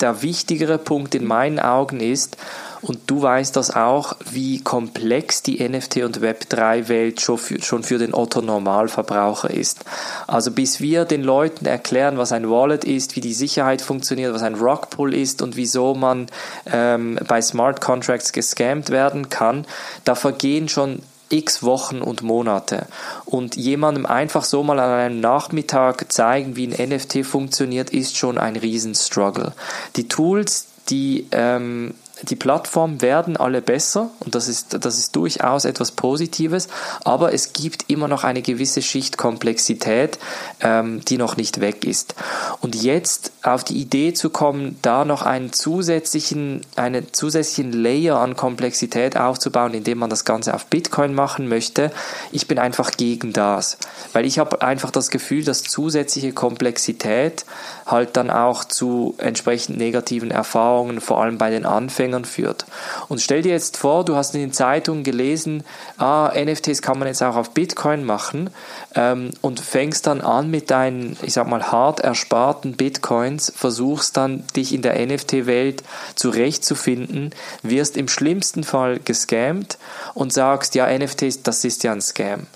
der 0.00 0.22
wichtigere 0.22 0.78
Punkt 0.78 1.14
in 1.14 1.26
meinen 1.26 1.60
Augen 1.60 2.00
ist, 2.00 2.36
und 2.82 2.98
du 3.06 3.22
weißt 3.22 3.54
das 3.56 3.74
auch, 3.74 4.16
wie 4.30 4.60
komplex 4.60 5.42
die 5.42 5.60
NFT- 5.60 6.04
und 6.04 6.20
Web3-Welt 6.20 7.20
schon 7.20 7.38
für, 7.38 7.60
schon 7.62 7.82
für 7.82 7.98
den 7.98 8.14
Otto-Normalverbraucher 8.14 9.50
ist. 9.50 9.84
Also 10.26 10.50
bis 10.50 10.80
wir 10.80 11.04
den 11.04 11.22
Leuten 11.22 11.66
erklären, 11.66 12.18
was 12.18 12.32
ein 12.32 12.48
Wallet 12.48 12.84
ist, 12.84 13.16
wie 13.16 13.20
die 13.20 13.34
Sicherheit 13.34 13.82
funktioniert, 13.82 14.32
was 14.34 14.42
ein 14.42 14.54
Rockpull 14.54 15.14
ist 15.14 15.42
und 15.42 15.56
wieso 15.56 15.94
man 15.94 16.26
ähm, 16.72 17.18
bei 17.28 17.42
Smart 17.42 17.80
Contracts 17.80 18.32
gescammt 18.32 18.90
werden 18.90 19.28
kann, 19.28 19.66
da 20.04 20.14
vergehen 20.14 20.68
schon 20.68 21.02
x 21.30 21.62
Wochen 21.62 22.02
und 22.02 22.22
Monate. 22.22 22.86
Und 23.24 23.56
jemandem 23.56 24.04
einfach 24.04 24.44
so 24.44 24.62
mal 24.62 24.78
an 24.78 24.90
einem 24.90 25.20
Nachmittag 25.20 26.12
zeigen, 26.12 26.56
wie 26.56 26.66
ein 26.66 26.90
NFT 26.90 27.24
funktioniert, 27.24 27.90
ist 27.90 28.16
schon 28.16 28.36
ein 28.36 28.56
Riesenstruggle. 28.56 29.52
Die 29.96 30.08
Tools, 30.08 30.66
die 30.88 31.26
ähm, 31.30 31.94
die 32.22 32.36
Plattformen 32.36 33.00
werden 33.00 33.36
alle 33.36 33.62
besser 33.62 34.10
und 34.20 34.34
das 34.34 34.48
ist, 34.48 34.84
das 34.84 34.98
ist 34.98 35.16
durchaus 35.16 35.64
etwas 35.64 35.92
Positives, 35.92 36.68
aber 37.04 37.32
es 37.32 37.52
gibt 37.52 37.88
immer 37.88 38.08
noch 38.08 38.24
eine 38.24 38.42
gewisse 38.42 38.82
Schicht 38.82 39.16
Komplexität, 39.16 40.18
ähm, 40.60 41.00
die 41.04 41.18
noch 41.18 41.36
nicht 41.36 41.60
weg 41.60 41.84
ist. 41.84 42.14
Und 42.60 42.74
jetzt 42.74 43.32
auf 43.42 43.64
die 43.64 43.78
Idee 43.78 44.12
zu 44.12 44.30
kommen, 44.30 44.78
da 44.82 45.04
noch 45.04 45.22
einen 45.22 45.52
zusätzlichen, 45.52 46.60
einen 46.76 47.12
zusätzlichen 47.12 47.72
Layer 47.72 48.18
an 48.18 48.36
Komplexität 48.36 49.16
aufzubauen, 49.16 49.74
indem 49.74 49.98
man 49.98 50.10
das 50.10 50.24
Ganze 50.24 50.54
auf 50.54 50.66
Bitcoin 50.66 51.14
machen 51.14 51.48
möchte, 51.48 51.90
ich 52.32 52.48
bin 52.48 52.58
einfach 52.58 52.92
gegen 52.92 53.32
das. 53.32 53.78
Weil 54.12 54.26
ich 54.26 54.38
habe 54.38 54.62
einfach 54.62 54.90
das 54.90 55.10
Gefühl, 55.10 55.44
dass 55.44 55.62
zusätzliche 55.62 56.32
Komplexität 56.32 57.44
halt 57.86 58.16
dann 58.16 58.30
auch 58.30 58.64
zu 58.64 59.14
entsprechend 59.18 59.78
negativen 59.78 60.30
Erfahrungen, 60.30 61.00
vor 61.00 61.22
allem 61.22 61.38
bei 61.38 61.50
den 61.50 61.66
Anfängern, 61.66 62.09
Anfängern 62.10 62.24
führt. 62.24 62.66
Und 63.08 63.20
stell 63.20 63.42
dir 63.42 63.52
jetzt 63.52 63.76
vor, 63.76 64.04
du 64.04 64.16
hast 64.16 64.34
in 64.34 64.40
den 64.40 64.52
Zeitungen 64.52 65.04
gelesen, 65.04 65.64
ah, 65.98 66.32
NFTs 66.34 66.82
kann 66.82 66.98
man 66.98 67.08
jetzt 67.08 67.22
auch 67.22 67.36
auf 67.36 67.50
Bitcoin 67.50 68.04
machen 68.04 68.50
ähm, 68.94 69.30
und 69.40 69.60
fängst 69.60 70.06
dann 70.06 70.20
an 70.20 70.50
mit 70.50 70.70
deinen, 70.70 71.16
ich 71.22 71.32
sag 71.32 71.48
mal, 71.48 71.70
hart 71.70 72.00
ersparten 72.00 72.74
Bitcoins, 72.74 73.52
versuchst 73.54 74.16
dann 74.16 74.44
dich 74.56 74.72
in 74.72 74.82
der 74.82 74.94
NFT-Welt 75.04 75.82
zurechtzufinden, 76.14 77.30
wirst 77.62 77.96
im 77.96 78.08
schlimmsten 78.08 78.64
Fall 78.64 79.00
gescammt 79.00 79.78
und 80.14 80.32
sagst, 80.32 80.74
ja, 80.74 80.86
NFTs, 80.86 81.42
das 81.42 81.64
ist 81.64 81.84
ja 81.84 81.92
ein 81.92 82.00
Scam 82.00 82.46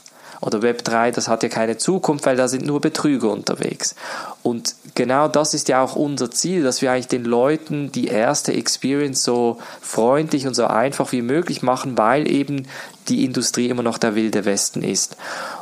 oder 0.45 0.61
Web 0.61 0.85
3, 0.85 1.11
das 1.11 1.27
hat 1.27 1.43
ja 1.43 1.49
keine 1.49 1.79
Zukunft, 1.79 2.27
weil 2.27 2.37
da 2.37 2.49
sind 2.49 2.67
nur 2.67 2.81
Betrüger 2.81 3.31
unterwegs. 3.31 3.95
Und 4.43 4.75
genau 4.95 5.27
das 5.27 5.55
ist 5.55 5.69
ja 5.69 5.83
auch 5.83 5.97
unser 5.97 6.31
Ziel, 6.31 6.63
dass 6.63 6.83
wir 6.83 6.93
eigentlich 6.93 7.09
den 7.09 7.25
Leuten 7.25 7.91
die 7.93 8.09
erste 8.09 8.53
Experience 8.53 9.25
so 9.25 9.59
freundlich 9.81 10.47
und 10.47 10.53
so 10.53 10.67
einfach 10.67 11.13
wie 11.13 11.23
möglich 11.23 11.63
machen, 11.63 11.97
weil 11.97 12.31
eben 12.31 12.69
die 13.09 13.25
Industrie 13.25 13.71
immer 13.71 13.83
noch 13.83 13.97
der 13.97 14.15
wilde 14.15 14.45
Westen 14.45 14.83
ist. 14.83 15.17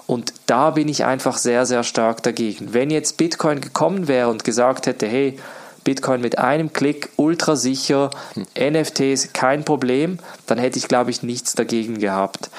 Und 0.08 0.32
da 0.46 0.70
bin 0.70 0.88
ich 0.88 1.04
einfach 1.04 1.38
sehr, 1.38 1.64
sehr 1.64 1.84
stark 1.84 2.24
dagegen. 2.24 2.74
Wenn 2.74 2.90
jetzt 2.90 3.16
Bitcoin 3.16 3.60
gekommen 3.60 4.08
wäre 4.08 4.28
und 4.30 4.42
gesagt 4.42 4.86
hätte, 4.86 5.06
hey, 5.06 5.38
Bitcoin 5.84 6.20
mit 6.20 6.38
einem 6.38 6.72
Klick, 6.72 7.10
ultra 7.16 7.56
sicher, 7.56 8.10
NFTs 8.58 9.32
kein 9.32 9.64
Problem, 9.64 10.18
dann 10.46 10.58
hätte 10.58 10.78
ich, 10.78 10.86
glaube 10.86 11.10
ich, 11.10 11.22
nichts 11.22 11.54
dagegen 11.54 11.98
gehabt. 11.98 12.50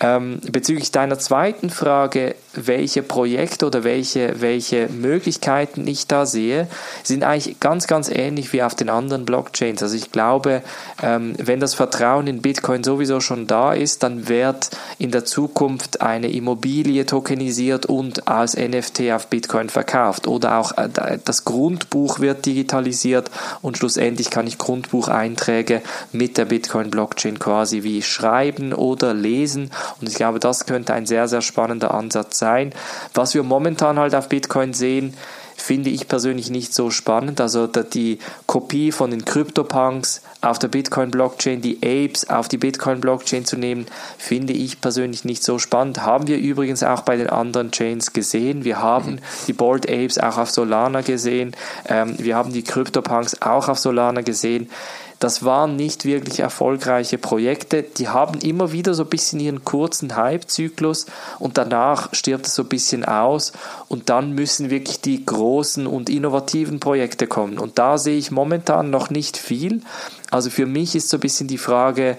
Ähm, 0.00 0.40
bezüglich 0.52 0.92
deiner 0.92 1.18
zweiten 1.18 1.70
Frage, 1.70 2.36
welche 2.54 3.02
Projekte 3.02 3.66
oder 3.66 3.82
welche, 3.82 4.40
welche 4.40 4.88
Möglichkeiten 4.88 5.86
ich 5.88 6.06
da 6.06 6.24
sehe, 6.24 6.68
sind 7.02 7.24
eigentlich 7.24 7.58
ganz, 7.58 7.88
ganz 7.88 8.08
ähnlich 8.08 8.52
wie 8.52 8.62
auf 8.62 8.76
den 8.76 8.90
anderen 8.90 9.24
Blockchains. 9.24 9.82
Also 9.82 9.96
ich 9.96 10.12
glaube, 10.12 10.62
ähm, 11.02 11.34
wenn 11.38 11.58
das 11.58 11.74
Vertrauen 11.74 12.28
in 12.28 12.42
Bitcoin 12.42 12.84
sowieso 12.84 13.18
schon 13.20 13.48
da 13.48 13.72
ist, 13.72 14.04
dann 14.04 14.28
wird 14.28 14.70
in 14.98 15.10
der 15.10 15.24
Zukunft 15.24 16.00
eine 16.00 16.30
Immobilie 16.30 17.04
tokenisiert 17.04 17.86
und 17.86 18.28
als 18.28 18.56
NFT 18.56 19.10
auf 19.12 19.26
Bitcoin 19.26 19.68
verkauft. 19.68 20.28
Oder 20.28 20.58
auch 20.58 20.78
äh, 20.78 21.18
das 21.24 21.44
Grundbuch 21.44 22.20
wird 22.20 22.46
digitalisiert 22.46 23.30
und 23.62 23.78
schlussendlich 23.78 24.30
kann 24.30 24.46
ich 24.46 24.58
Grundbucheinträge 24.58 25.82
mit 26.12 26.38
der 26.38 26.44
Bitcoin-Blockchain 26.44 27.38
quasi 27.40 27.82
wie 27.82 28.02
schreiben 28.02 28.72
oder 28.72 29.12
lesen. 29.12 29.70
Und 30.00 30.08
ich 30.08 30.14
glaube, 30.14 30.38
das 30.38 30.66
könnte 30.66 30.94
ein 30.94 31.06
sehr, 31.06 31.28
sehr 31.28 31.42
spannender 31.42 31.94
Ansatz 31.94 32.38
sein. 32.38 32.72
Was 33.14 33.34
wir 33.34 33.42
momentan 33.42 33.98
halt 33.98 34.14
auf 34.14 34.28
Bitcoin 34.28 34.74
sehen, 34.74 35.14
finde 35.58 35.90
ich 35.90 36.08
persönlich 36.08 36.50
nicht 36.50 36.72
so 36.72 36.90
spannend. 36.90 37.40
Also 37.40 37.66
die 37.66 38.20
Kopie 38.46 38.92
von 38.92 39.10
den 39.10 39.24
CryptoPunks 39.24 40.22
auf 40.40 40.58
der 40.58 40.68
Bitcoin-Blockchain, 40.68 41.60
die 41.60 41.78
Apes 41.82 42.30
auf 42.30 42.48
die 42.48 42.58
Bitcoin-Blockchain 42.58 43.44
zu 43.44 43.56
nehmen, 43.56 43.86
finde 44.16 44.52
ich 44.52 44.80
persönlich 44.80 45.24
nicht 45.24 45.42
so 45.42 45.58
spannend. 45.58 46.02
Haben 46.02 46.28
wir 46.28 46.38
übrigens 46.38 46.84
auch 46.84 47.02
bei 47.02 47.16
den 47.16 47.28
anderen 47.28 47.72
Chains 47.72 48.12
gesehen. 48.12 48.64
Wir 48.64 48.80
haben 48.80 49.20
die 49.48 49.52
Bold 49.52 49.90
Apes 49.90 50.18
auch 50.18 50.38
auf 50.38 50.50
Solana 50.50 51.00
gesehen. 51.00 51.56
Ähm, 51.86 52.14
wir 52.18 52.36
haben 52.36 52.52
die 52.52 52.62
CryptoPunks 52.62 53.42
auch 53.42 53.68
auf 53.68 53.78
Solana 53.78 54.20
gesehen. 54.20 54.70
Das 55.18 55.44
waren 55.44 55.76
nicht 55.76 56.04
wirklich 56.04 56.40
erfolgreiche 56.40 57.18
Projekte. 57.18 57.82
Die 57.82 58.08
haben 58.08 58.40
immer 58.40 58.72
wieder 58.72 58.94
so 58.94 59.02
ein 59.02 59.08
bisschen 59.08 59.40
ihren 59.40 59.64
kurzen 59.64 60.14
Hype-Zyklus 60.14 61.06
und 61.38 61.58
danach 61.58 62.14
stirbt 62.14 62.46
es 62.46 62.54
so 62.54 62.62
ein 62.62 62.68
bisschen 62.68 63.04
aus 63.04 63.52
und 63.88 64.10
dann 64.10 64.32
müssen 64.32 64.70
wirklich 64.70 65.00
die 65.00 65.24
großen 65.24 65.86
und 65.86 66.08
innovativen 66.08 66.78
Projekte 66.78 67.26
kommen. 67.26 67.58
Und 67.58 67.78
da 67.78 67.98
sehe 67.98 68.18
ich 68.18 68.30
momentan 68.30 68.90
noch 68.90 69.10
nicht 69.10 69.36
viel. 69.36 69.82
Also 70.30 70.50
für 70.50 70.66
mich 70.66 70.94
ist 70.94 71.08
so 71.08 71.16
ein 71.16 71.20
bisschen 71.20 71.48
die 71.48 71.58
Frage, 71.58 72.16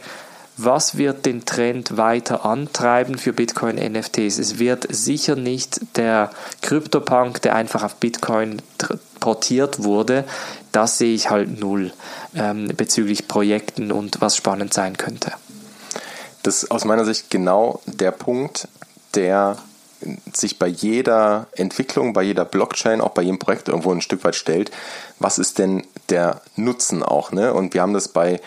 was 0.61 0.97
wird 0.97 1.25
den 1.25 1.45
Trend 1.45 1.95
weiter 1.95 2.45
antreiben 2.45 3.17
für 3.17 3.31
Bitcoin 3.31 3.77
NFTs? 3.77 4.39
Es 4.39 4.59
wird 4.59 4.87
sicher 4.93 5.37
nicht 5.37 5.79
der 5.95 6.31
Kryptopunk, 6.61 7.41
der 7.43 7.55
einfach 7.55 7.83
auf 7.83 7.95
Bitcoin 7.95 8.61
portiert 9.19 9.83
wurde. 9.83 10.25
Das 10.71 10.97
sehe 10.97 11.13
ich 11.13 11.29
halt 11.29 11.59
null 11.59 11.91
ähm, 12.35 12.71
bezüglich 12.75 13.27
Projekten 13.27 13.91
und 13.91 14.21
was 14.21 14.35
spannend 14.35 14.73
sein 14.73 14.97
könnte. 14.97 15.31
Das 16.43 16.63
ist 16.63 16.71
aus 16.71 16.85
meiner 16.85 17.05
Sicht 17.05 17.29
genau 17.29 17.81
der 17.85 18.11
Punkt, 18.11 18.67
der 19.15 19.57
sich 20.33 20.59
bei 20.59 20.67
jeder 20.67 21.47
Entwicklung, 21.51 22.13
bei 22.13 22.23
jeder 22.23 22.45
Blockchain, 22.45 23.01
auch 23.01 23.09
bei 23.09 23.21
jedem 23.21 23.39
Projekt 23.39 23.67
irgendwo 23.67 23.91
ein 23.91 24.01
Stück 24.01 24.23
weit 24.23 24.35
stellt. 24.35 24.71
Was 25.19 25.39
ist 25.39 25.59
denn 25.59 25.85
der 26.09 26.41
Nutzen 26.55 27.03
auch? 27.03 27.31
Ne? 27.31 27.53
Und 27.53 27.73
wir 27.73 27.81
haben 27.81 27.93
das 27.93 28.07
bei 28.07 28.39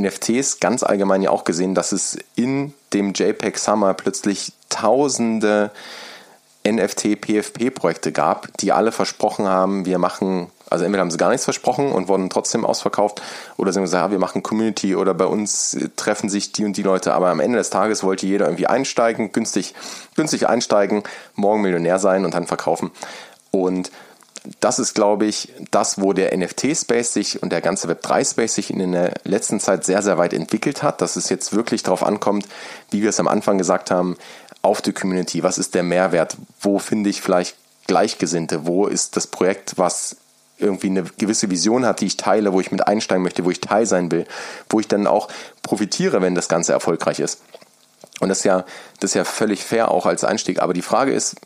NFTs 0.00 0.60
ganz 0.60 0.82
allgemein 0.82 1.22
ja 1.22 1.30
auch 1.30 1.44
gesehen, 1.44 1.74
dass 1.74 1.92
es 1.92 2.18
in 2.36 2.74
dem 2.92 3.12
JPEG 3.12 3.58
Summer 3.58 3.94
plötzlich 3.94 4.52
tausende 4.68 5.70
NFT-PFP-Projekte 6.66 8.12
gab, 8.12 8.56
die 8.58 8.72
alle 8.72 8.92
versprochen 8.92 9.46
haben, 9.46 9.84
wir 9.84 9.98
machen, 9.98 10.48
also 10.70 10.84
entweder 10.84 11.02
haben 11.02 11.10
sie 11.10 11.18
gar 11.18 11.30
nichts 11.30 11.44
versprochen 11.44 11.92
und 11.92 12.08
wurden 12.08 12.30
trotzdem 12.30 12.64
ausverkauft, 12.64 13.20
oder 13.56 13.72
sie 13.72 13.78
haben 13.78 13.84
gesagt, 13.84 14.06
ja, 14.06 14.10
wir 14.10 14.18
machen 14.18 14.42
Community 14.42 14.96
oder 14.96 15.12
bei 15.12 15.26
uns 15.26 15.76
treffen 15.96 16.28
sich 16.28 16.52
die 16.52 16.64
und 16.64 16.76
die 16.76 16.82
Leute, 16.82 17.12
aber 17.12 17.28
am 17.28 17.40
Ende 17.40 17.58
des 17.58 17.70
Tages 17.70 18.02
wollte 18.02 18.26
jeder 18.26 18.46
irgendwie 18.46 18.66
einsteigen, 18.66 19.32
günstig, 19.32 19.74
günstig 20.16 20.48
einsteigen, 20.48 21.02
morgen 21.34 21.60
Millionär 21.60 21.98
sein 21.98 22.24
und 22.24 22.34
dann 22.34 22.46
verkaufen. 22.46 22.90
Und 23.50 23.90
das 24.60 24.78
ist, 24.78 24.94
glaube 24.94 25.24
ich, 25.24 25.52
das, 25.70 26.00
wo 26.00 26.12
der 26.12 26.36
NFT-Space 26.36 27.12
sich 27.12 27.42
und 27.42 27.50
der 27.50 27.62
ganze 27.62 27.88
Web3-Space 27.88 28.54
sich 28.54 28.70
in 28.70 28.92
der 28.92 29.14
letzten 29.24 29.58
Zeit 29.58 29.84
sehr, 29.84 30.02
sehr 30.02 30.18
weit 30.18 30.34
entwickelt 30.34 30.82
hat, 30.82 31.00
dass 31.00 31.16
es 31.16 31.30
jetzt 31.30 31.54
wirklich 31.54 31.82
darauf 31.82 32.02
ankommt, 32.02 32.46
wie 32.90 33.02
wir 33.02 33.08
es 33.08 33.20
am 33.20 33.28
Anfang 33.28 33.56
gesagt 33.56 33.90
haben, 33.90 34.16
auf 34.64 34.80
die 34.82 34.92
Community. 34.92 35.42
Was 35.42 35.58
ist 35.58 35.74
der 35.74 35.82
Mehrwert? 35.82 36.36
Wo 36.60 36.78
finde 36.78 37.10
ich 37.10 37.20
vielleicht 37.20 37.56
Gleichgesinnte? 37.86 38.66
Wo 38.66 38.86
ist 38.86 39.16
das 39.16 39.26
Projekt, 39.26 39.74
was 39.76 40.16
irgendwie 40.58 40.86
eine 40.86 41.02
gewisse 41.02 41.50
Vision 41.50 41.84
hat, 41.84 42.00
die 42.00 42.06
ich 42.06 42.16
teile, 42.16 42.52
wo 42.52 42.60
ich 42.60 42.70
mit 42.70 42.86
einsteigen 42.86 43.22
möchte, 43.22 43.44
wo 43.44 43.50
ich 43.50 43.60
Teil 43.60 43.86
sein 43.86 44.10
will, 44.10 44.26
wo 44.70 44.80
ich 44.80 44.88
dann 44.88 45.06
auch 45.06 45.28
profitiere, 45.62 46.22
wenn 46.22 46.34
das 46.34 46.48
Ganze 46.48 46.72
erfolgreich 46.72 47.18
ist. 47.18 47.40
Und 48.20 48.28
das 48.28 48.38
ist 48.38 48.44
ja, 48.44 48.64
das 49.00 49.10
ist 49.10 49.14
ja 49.14 49.24
völlig 49.24 49.64
fair 49.64 49.90
auch 49.90 50.06
als 50.06 50.24
Einstieg. 50.24 50.60
Aber 50.60 50.72
die 50.72 50.82
Frage 50.82 51.12
ist, 51.12 51.36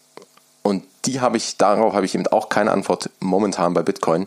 und 0.63 0.85
die 1.07 1.21
habe 1.21 1.39
ich, 1.39 1.57
darauf 1.57 1.95
habe 1.95 2.05
ich 2.05 2.15
eben 2.15 2.27
auch 2.27 2.51
keine 2.51 2.71
Antwort 2.71 3.11
momentan 3.21 3.75
bei 3.75 3.83
Bitcoin. 3.83 4.27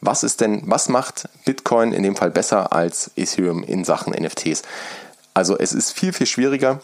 Was 0.00 0.22
ist 0.22 0.40
denn, 0.40 0.62
was 0.66 0.88
macht 0.88 1.28
Bitcoin 1.44 1.92
in 1.92 2.02
dem 2.02 2.16
Fall 2.16 2.30
besser 2.30 2.72
als 2.72 3.10
Ethereum 3.16 3.62
in 3.64 3.84
Sachen 3.84 4.12
NFTs? 4.12 4.62
Also 5.34 5.58
es 5.58 5.72
ist 5.72 5.92
viel, 5.92 6.12
viel 6.12 6.26
schwieriger. 6.26 6.80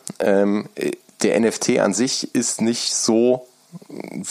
Der 1.23 1.39
NFT 1.39 1.79
an 1.79 1.95
sich 1.95 2.35
ist 2.35 2.61
nicht 2.61 2.95
so 2.95 3.47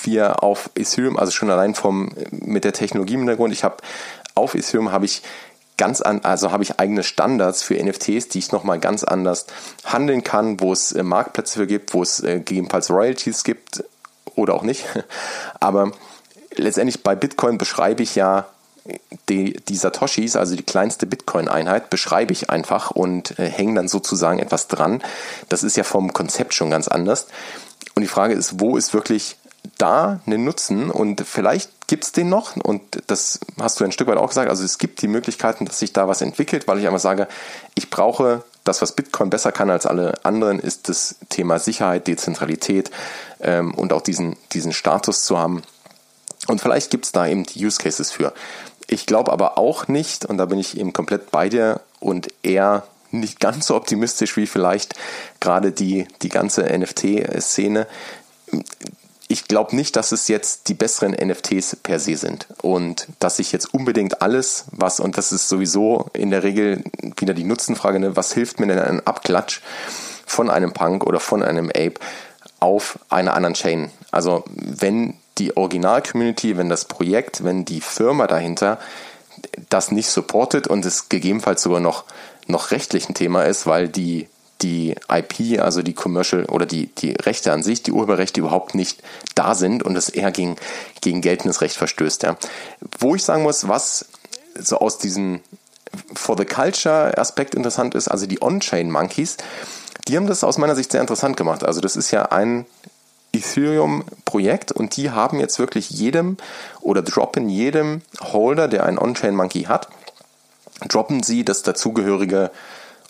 wie 0.03 0.17
er 0.17 0.44
auf 0.44 0.70
Ethereum, 0.75 1.17
also 1.17 1.32
schon 1.32 1.51
allein 1.51 1.75
vom 1.75 2.10
mit 2.32 2.63
der 2.63 2.74
Technologie 2.74 3.13
im 3.13 3.20
Hintergrund. 3.20 3.53
Ich 3.53 3.63
habe 3.63 3.77
auf 4.36 4.56
Ethereum 4.56 4.91
habe 4.91 5.06
ich 5.06 5.22
ganz 5.77 6.01
an, 6.01 6.22
also 6.24 6.51
habe 6.51 6.63
ich 6.63 6.79
eigene 6.79 7.03
Standards 7.03 7.62
für 7.62 7.75
NFTs, 7.75 8.29
die 8.29 8.39
ich 8.39 8.51
nochmal 8.51 8.79
ganz 8.79 9.03
anders 9.03 9.46
handeln 9.86 10.24
kann, 10.24 10.60
wo 10.60 10.74
es 10.74 10.91
äh, 10.91 11.03
Marktplätze 11.03 11.60
für 11.60 11.67
gibt, 11.67 11.94
wo 11.94 12.01
es 12.01 12.20
äh, 12.22 12.39
gegebenenfalls 12.39 12.89
Royalties 12.89 13.44
gibt 13.44 13.84
oder 14.36 14.56
auch 14.56 14.63
nicht. 14.63 14.86
Aber 15.60 15.91
letztendlich 16.56 17.03
bei 17.03 17.15
Bitcoin 17.15 17.60
beschreibe 17.60 18.01
ich 18.01 18.15
ja 18.15 18.48
die, 19.29 19.53
die 19.53 19.75
Satoshis, 19.75 20.36
also 20.36 20.56
die 20.56 20.63
kleinste 20.63 21.06
Bitcoin-Einheit, 21.06 21.89
beschreibe 21.89 22.34
ich 22.34 22.50
einfach 22.50 22.91
und 22.91 23.38
äh, 23.39 23.50
hänge 23.50 23.75
dann 23.75 23.88
sozusagen 23.88 24.39
etwas 24.39 24.67
dran. 24.67 25.01
Das 25.50 25.63
ist 25.63 25.77
ja 25.77 25.84
vom 25.84 26.13
Konzept 26.13 26.53
schon 26.53 26.70
ganz 26.70 26.88
anders. 26.88 27.27
Und 27.96 28.01
die 28.01 28.08
Frage 28.08 28.34
ist, 28.34 28.60
wo 28.60 28.77
ist 28.77 28.94
wirklich 28.94 29.38
da 29.77 30.22
einen 30.25 30.44
Nutzen 30.44 30.89
und 30.89 31.22
vielleicht 31.22 31.88
gibt 31.88 32.03
es 32.06 32.12
den 32.12 32.29
noch 32.29 32.56
und 32.56 32.82
das 33.08 33.39
hast 33.60 33.79
du 33.79 33.84
ein 33.84 33.91
Stück 33.91 34.08
weit 34.08 34.17
auch 34.17 34.29
gesagt, 34.29 34.50
also 34.50 34.63
es 34.63 34.77
gibt 34.77 35.01
die 35.01 35.08
Möglichkeiten, 35.08 35.65
dass 35.65 35.79
sich 35.79 35.94
da 35.94 36.08
was 36.08 36.22
entwickelt, 36.22 36.67
weil 36.67 36.79
ich 36.79 36.88
einfach 36.88 37.00
sage, 37.00 37.27
ich 37.75 37.89
brauche 37.89 38.44
das, 38.63 38.82
was 38.82 38.91
Bitcoin 38.91 39.29
besser 39.29 39.51
kann 39.51 39.70
als 39.70 39.86
alle 39.86 40.13
anderen, 40.24 40.60
ist 40.60 40.89
das 40.89 41.15
Thema 41.29 41.60
Sicherheit, 41.60 42.08
Dezentralität 42.08 42.91
ähm, 43.39 43.74
und 43.74 43.94
auch 43.94 44.01
diesen, 44.01 44.38
diesen 44.51 44.74
Status 44.74 45.24
zu 45.24 45.38
haben. 45.38 45.63
Und 46.48 46.62
vielleicht 46.62 46.89
gibt 46.89 47.06
es 47.06 47.12
da 47.12 47.27
eben 47.27 47.44
die 47.44 47.65
Use 47.65 47.77
Cases 47.77 48.12
für. 48.12 48.34
Ich 48.88 49.06
glaube 49.06 49.32
aber 49.32 49.58
auch 49.58 49.88
nicht, 49.88 50.25
und 50.25 50.38
da 50.38 50.46
bin 50.46 50.60
ich 50.60 50.77
eben 50.77 50.94
komplett 50.94 51.29
bei 51.29 51.50
dir 51.50 51.82
und 52.00 52.29
eher 52.41 52.84
nicht 53.12 53.39
ganz 53.39 53.67
so 53.67 53.75
optimistisch 53.75 54.38
wie 54.38 54.48
vielleicht 54.48 54.96
gerade 55.39 55.72
die, 55.72 56.08
die 56.22 56.29
ganze 56.29 56.63
NFT-Szene. 56.63 57.88
Ich 59.27 59.46
glaube 59.46 59.75
nicht, 59.75 59.98
dass 59.98 60.13
es 60.13 60.29
jetzt 60.29 60.70
die 60.70 60.74
besseren 60.74 61.12
NFTs 61.12 61.77
per 61.84 62.00
se 62.00 62.15
sind 62.15 62.48
und 62.62 63.08
dass 63.20 63.39
ich 63.39 63.51
jetzt 63.51 63.74
unbedingt 63.74 64.22
alles, 64.22 64.65
was, 64.72 65.01
und 65.01 65.17
das 65.17 65.34
ist 65.34 65.50
sowieso 65.50 66.10
in 66.13 66.32
der 66.32 66.44
Regel 66.44 66.84
wieder 67.17 67.34
die 67.34 67.44
Nutzenfrage, 67.44 68.00
ne, 68.00 68.15
was 68.15 68.34
hilft 68.34 68.60
mir 68.60 68.67
denn 68.67 68.79
ein 68.79 69.06
Abklatsch 69.06 69.62
von 70.25 70.50
einem 70.50 70.72
Punk 70.72 71.06
oder 71.06 71.20
von 71.20 71.44
einem 71.44 71.70
Ape 71.70 71.96
auf 72.62 73.00
einer 73.10 73.34
anderen 73.34 73.56
Chain? 73.56 73.91
Also 74.12 74.46
wenn 74.48 75.17
die 75.38 75.56
Original-Community, 75.56 76.58
wenn 76.58 76.70
das 76.70 76.86
Projekt, 76.86 77.44
wenn 77.44 77.65
die 77.65 77.82
Firma 77.82 78.27
dahinter 78.27 78.79
das 79.70 79.91
nicht 79.91 80.10
supportet 80.10 80.67
und 80.67 80.86
es 80.86 81.10
gegebenenfalls 81.10 81.62
sogar 81.62 81.79
noch, 81.79 82.06
noch 82.48 82.72
rechtlich 82.72 83.10
ein 83.10 83.13
Thema 83.13 83.44
ist, 83.44 83.67
weil 83.67 83.88
die, 83.88 84.27
die 84.62 84.96
IP, 85.10 85.62
also 85.62 85.82
die 85.82 85.94
Commercial 85.94 86.46
oder 86.46 86.65
die, 86.65 86.88
die 86.88 87.12
Rechte 87.12 87.51
an 87.51 87.63
sich, 87.63 87.84
die 87.84 87.91
Urheberrechte 87.91 88.39
überhaupt 88.39 88.75
nicht 88.75 89.03
da 89.36 89.53
sind 89.53 89.84
und 89.84 89.96
es 89.96 90.10
eher 90.10 90.32
gegen, 90.32 90.56
gegen 91.01 91.22
geltendes 91.22 91.62
Recht 91.62 91.75
verstößt. 91.75 92.24
Ja. 92.24 92.38
Wo 93.00 93.15
ich 93.15 93.24
sagen 93.24 93.44
muss, 93.44 93.67
was 93.67 94.06
so 94.60 94.79
aus 94.79 94.98
diesem 94.98 95.41
For 96.13 96.38
the 96.38 96.46
Culture 96.46 97.17
Aspekt 97.17 97.56
interessant 97.56 97.96
ist, 97.96 98.08
also 98.08 98.25
die 98.25 98.41
On-Chain 98.41 98.91
Monkeys, 98.91 99.38
die 100.08 100.17
haben 100.17 100.27
das 100.27 100.44
aus 100.44 100.58
meiner 100.58 100.75
Sicht 100.75 100.91
sehr 100.91 101.01
interessant 101.01 101.38
gemacht. 101.38 101.63
Also 101.63 101.82
das 101.82 101.96
ist 101.96 102.12
ja 102.12 102.24
ein 102.32 102.65
Ethereum-Projekt 103.38 104.72
und 104.72 104.96
die 104.98 105.12
haben 105.12 105.39
jetzt 105.39 105.60
wirklich 105.60 105.89
jedem 105.89 106.38
oder 106.82 107.01
droppen 107.01 107.50
jedem 107.50 108.01
Holder, 108.22 108.67
der 108.67 108.86
einen 108.86 108.98
On-Chain 108.98 109.36
Monkey 109.36 109.63
hat, 109.63 109.88
droppen 110.88 111.24
sie 111.24 111.44
das 111.44 111.63
dazugehörige 111.63 112.51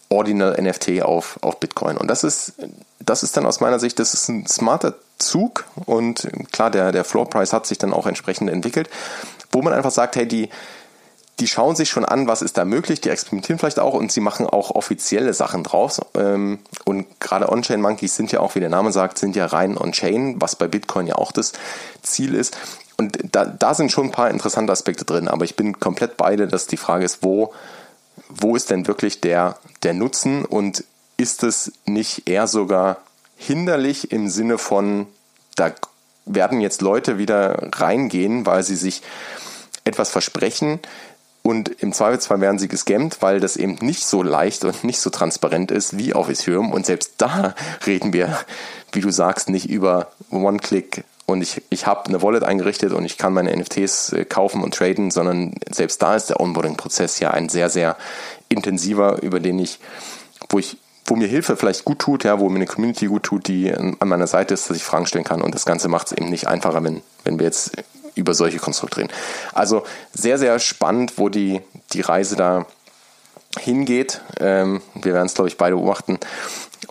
Ordinal 0.09 0.61
NFT 0.61 1.01
auf, 1.01 1.37
auf 1.41 1.59
Bitcoin. 1.59 1.97
Und 1.97 2.07
das 2.07 2.23
ist, 2.23 2.53
das 2.99 3.23
ist 3.23 3.35
dann 3.35 3.45
aus 3.45 3.59
meiner 3.59 3.79
Sicht, 3.79 3.99
das 3.99 4.13
ist 4.13 4.29
ein 4.29 4.47
smarter 4.47 4.93
Zug 5.17 5.65
und 5.85 6.27
klar, 6.51 6.71
der, 6.71 6.91
der 6.91 7.03
Floor 7.03 7.29
Price 7.29 7.53
hat 7.53 7.65
sich 7.65 7.77
dann 7.77 7.93
auch 7.93 8.05
entsprechend 8.05 8.49
entwickelt, 8.49 8.89
wo 9.51 9.61
man 9.61 9.73
einfach 9.73 9.91
sagt, 9.91 10.15
hey, 10.15 10.27
die, 10.27 10.49
die 11.39 11.47
schauen 11.47 11.75
sich 11.75 11.89
schon 11.89 12.05
an, 12.05 12.27
was 12.27 12.41
ist 12.41 12.57
da 12.57 12.65
möglich, 12.65 12.99
die 13.01 13.09
experimentieren 13.09 13.59
vielleicht 13.59 13.79
auch 13.79 13.93
und 13.93 14.11
sie 14.11 14.21
machen 14.21 14.47
auch 14.47 14.71
offizielle 14.71 15.33
Sachen 15.33 15.63
draus. 15.63 16.01
Ähm, 16.15 16.59
und 16.83 17.19
gerade 17.19 17.51
On-Chain 17.51 17.79
Monkeys 17.79 18.15
sind 18.15 18.31
ja 18.31 18.39
auch, 18.39 18.55
wie 18.55 18.59
der 18.59 18.69
Name 18.69 18.91
sagt, 18.91 19.19
sind 19.19 19.35
ja 19.35 19.45
rein 19.45 19.77
On-Chain, 19.77 20.41
was 20.41 20.55
bei 20.55 20.67
Bitcoin 20.67 21.05
ja 21.05 21.15
auch 21.15 21.31
das 21.31 21.53
Ziel 22.01 22.33
ist. 22.33 22.57
Und 22.97 23.19
da, 23.31 23.45
da 23.45 23.75
sind 23.75 23.91
schon 23.91 24.05
ein 24.05 24.11
paar 24.11 24.31
interessante 24.31 24.73
Aspekte 24.73 25.05
drin, 25.05 25.27
aber 25.27 25.45
ich 25.45 25.55
bin 25.55 25.79
komplett 25.79 26.17
beide, 26.17 26.47
dass 26.47 26.65
die 26.65 26.77
Frage 26.77 27.05
ist, 27.05 27.21
wo, 27.21 27.53
wo 28.29 28.55
ist 28.55 28.71
denn 28.71 28.87
wirklich 28.87 29.21
der, 29.21 29.57
der 29.83 29.93
Nutzen 29.93 30.43
und 30.43 30.83
ist 31.17 31.43
es 31.43 31.71
nicht 31.85 32.27
eher 32.27 32.47
sogar 32.47 32.97
hinderlich 33.35 34.11
im 34.11 34.29
Sinne 34.29 34.57
von, 34.57 35.05
da 35.55 35.71
werden 36.25 36.59
jetzt 36.59 36.81
Leute 36.81 37.19
wieder 37.19 37.69
reingehen, 37.73 38.47
weil 38.47 38.63
sie 38.63 38.75
sich 38.75 39.03
etwas 39.83 40.09
versprechen, 40.09 40.79
und 41.47 41.69
im 41.81 41.93
Zweifelsfall 41.93 42.41
werden 42.41 42.59
sie 42.59 42.67
gescammt, 42.67 43.21
weil 43.21 43.39
das 43.39 43.55
eben 43.55 43.75
nicht 43.79 44.05
so 44.05 44.21
leicht 44.21 44.65
und 44.65 44.83
nicht 44.83 44.99
so 44.99 45.09
transparent 45.09 45.71
ist 45.71 45.97
wie 45.97 46.13
auf 46.13 46.27
Ethereum. 46.27 46.73
Und 46.73 46.85
selbst 46.85 47.13
da 47.19 47.55
reden 47.85 48.11
wir, 48.11 48.37
wie 48.91 48.99
du 48.99 49.11
sagst, 49.11 49.49
nicht 49.49 49.69
über 49.69 50.11
One-Click 50.29 51.05
und 51.25 51.41
ich, 51.41 51.61
ich 51.69 51.87
habe 51.87 52.07
eine 52.07 52.21
Wallet 52.21 52.43
eingerichtet 52.43 52.91
und 52.91 53.05
ich 53.05 53.17
kann 53.17 53.31
meine 53.31 53.55
NFTs 53.55 54.11
äh, 54.11 54.25
kaufen 54.25 54.61
und 54.61 54.73
traden, 54.73 55.09
sondern 55.09 55.53
selbst 55.71 56.01
da 56.01 56.17
ist 56.17 56.29
der 56.29 56.41
Onboarding-Prozess 56.41 57.21
ja 57.21 57.31
ein 57.31 57.47
sehr, 57.47 57.69
sehr 57.69 57.95
intensiver, 58.49 59.21
über 59.21 59.39
den 59.39 59.57
ich, 59.57 59.79
wo 60.49 60.59
ich 60.59 60.77
wo 61.05 61.15
mir 61.15 61.29
Hilfe 61.29 61.55
vielleicht 61.55 61.85
gut 61.85 61.99
tut, 61.99 62.25
ja, 62.25 62.41
wo 62.41 62.49
mir 62.49 62.57
eine 62.57 62.65
Community 62.65 63.05
gut 63.05 63.23
tut, 63.23 63.47
die 63.47 63.73
an 63.73 63.95
meiner 64.03 64.27
Seite 64.27 64.53
ist, 64.53 64.69
dass 64.69 64.75
ich 64.75 64.83
Fragen 64.83 65.05
stellen 65.05 65.23
kann. 65.23 65.41
Und 65.41 65.55
das 65.55 65.65
Ganze 65.65 65.87
macht 65.87 66.07
es 66.07 66.11
eben 66.11 66.29
nicht 66.29 66.47
einfacher, 66.47 66.83
wenn, 66.83 67.01
wenn 67.23 67.39
wir 67.39 67.45
jetzt 67.45 67.71
über 68.17 68.33
solche 68.33 68.59
Konstrukte 68.59 68.97
reden. 68.97 69.13
Also 69.53 69.83
sehr, 70.13 70.37
sehr 70.37 70.59
spannend, 70.59 71.13
wo 71.17 71.29
die, 71.29 71.61
die 71.93 72.01
Reise 72.01 72.35
da 72.35 72.65
hingeht. 73.59 74.21
Ähm, 74.39 74.81
wir 74.95 75.13
werden 75.13 75.27
es, 75.27 75.33
glaube 75.33 75.49
ich, 75.49 75.57
beide 75.57 75.75
beobachten. 75.75 76.19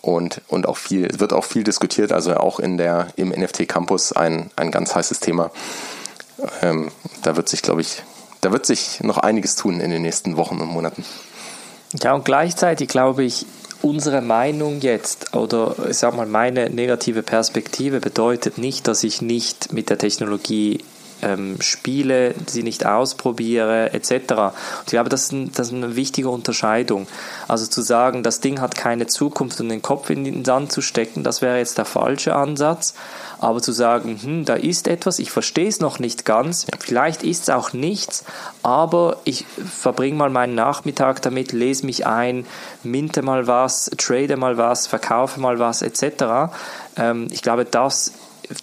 Und, 0.01 0.41
und 0.49 0.67
auch 0.67 0.77
viel, 0.77 1.09
wird 1.19 1.33
auch 1.33 1.45
viel 1.45 1.65
diskutiert, 1.65 2.13
also 2.13 2.37
auch 2.37 2.61
in 2.61 2.77
der, 2.77 3.09
im 3.17 3.31
NFT 3.31 3.69
Campus 3.69 4.13
ein, 4.13 4.51
ein 4.57 4.71
ganz 4.71 4.95
heißes 4.95 5.21
Thema. 5.21 5.51
Ähm, 6.63 6.91
da 7.23 7.37
wird 7.37 7.49
sich, 7.49 7.63
glaube 7.63 7.81
ich, 7.81 8.03
da 8.41 8.53
wird 8.53 8.67
sich 8.67 9.01
noch 9.03 9.19
einiges 9.19 9.57
tun 9.57 9.81
in 9.81 9.91
den 9.91 10.03
nächsten 10.03 10.37
Wochen 10.37 10.61
und 10.61 10.69
Monaten. 10.69 11.05
Ja, 12.03 12.15
und 12.15 12.25
gleichzeitig 12.25 12.89
glaube 12.89 13.25
ich, 13.25 13.47
unsere 13.83 14.21
Meinung 14.21 14.81
jetzt 14.81 15.35
oder 15.35 15.75
ich 15.89 15.99
sag 15.99 16.17
mal 16.17 16.27
meine 16.27 16.71
negative 16.71 17.23
Perspektive 17.23 18.01
bedeutet 18.01 18.59
nicht, 18.59 18.89
dass 18.89 19.05
ich 19.05 19.23
nicht 19.23 19.73
mit 19.73 19.91
der 19.91 19.99
Technologie 19.99 20.85
ähm, 21.23 21.61
spiele, 21.61 22.35
sie 22.47 22.63
nicht 22.63 22.87
ausprobiere, 22.87 23.93
etc. 23.93 24.11
Und 24.11 24.53
ich 24.87 24.91
glaube, 24.91 25.09
das 25.09 25.25
ist, 25.25 25.33
ein, 25.33 25.53
das 25.53 25.69
ist 25.69 25.75
eine 25.75 25.97
wichtige 25.97 26.31
Unterscheidung. 26.31 27.07
Also 27.49 27.67
zu 27.67 27.83
sagen, 27.83 28.23
das 28.23 28.41
Ding 28.41 28.61
hat 28.61 28.77
keine 28.77 29.07
Zukunft 29.07 29.61
und 29.61 29.69
den 29.69 29.83
Kopf 29.83 30.11
in 30.11 30.25
den 30.25 30.45
Sand 30.45 30.73
zu 30.73 30.83
stecken, 30.83 31.23
das 31.25 31.43
wäre 31.43 31.59
jetzt 31.59 31.79
der 31.79 31.85
falsche 31.85 32.35
Ansatz. 32.35 32.95
Aber 33.39 33.61
zu 33.61 33.73
sagen, 33.73 34.19
hm, 34.21 34.45
da 34.47 34.55
ist 34.55 34.89
etwas, 34.89 35.19
ich 35.19 35.31
verstehe 35.31 35.69
es 35.69 35.81
noch 35.81 35.99
nicht 35.99 36.25
ganz, 36.25 36.67
vielleicht 36.81 37.23
ist 37.23 37.43
es 37.43 37.51
auch 37.51 37.75
nichts, 37.75 38.25
aber 38.63 39.19
ich 39.25 39.45
verbringe 39.47 40.17
mal 40.17 40.31
meinen 40.31 40.55
Nachmittag 40.55 41.21
damit, 41.21 41.53
lese 41.53 41.85
mich 41.85 42.07
ein, 42.07 42.47
minte 42.83 43.21
mal 43.21 43.47
was, 43.47 43.91
trade 43.99 44.39
mal 44.39 44.57
was, 44.57 44.87
verkaufe 44.87 45.39
mal 45.39 45.59
was, 45.59 45.83
etc. 45.83 46.55
Ähm, 46.97 47.29
ich 47.31 47.43
glaube, 47.43 47.67
das 47.67 48.13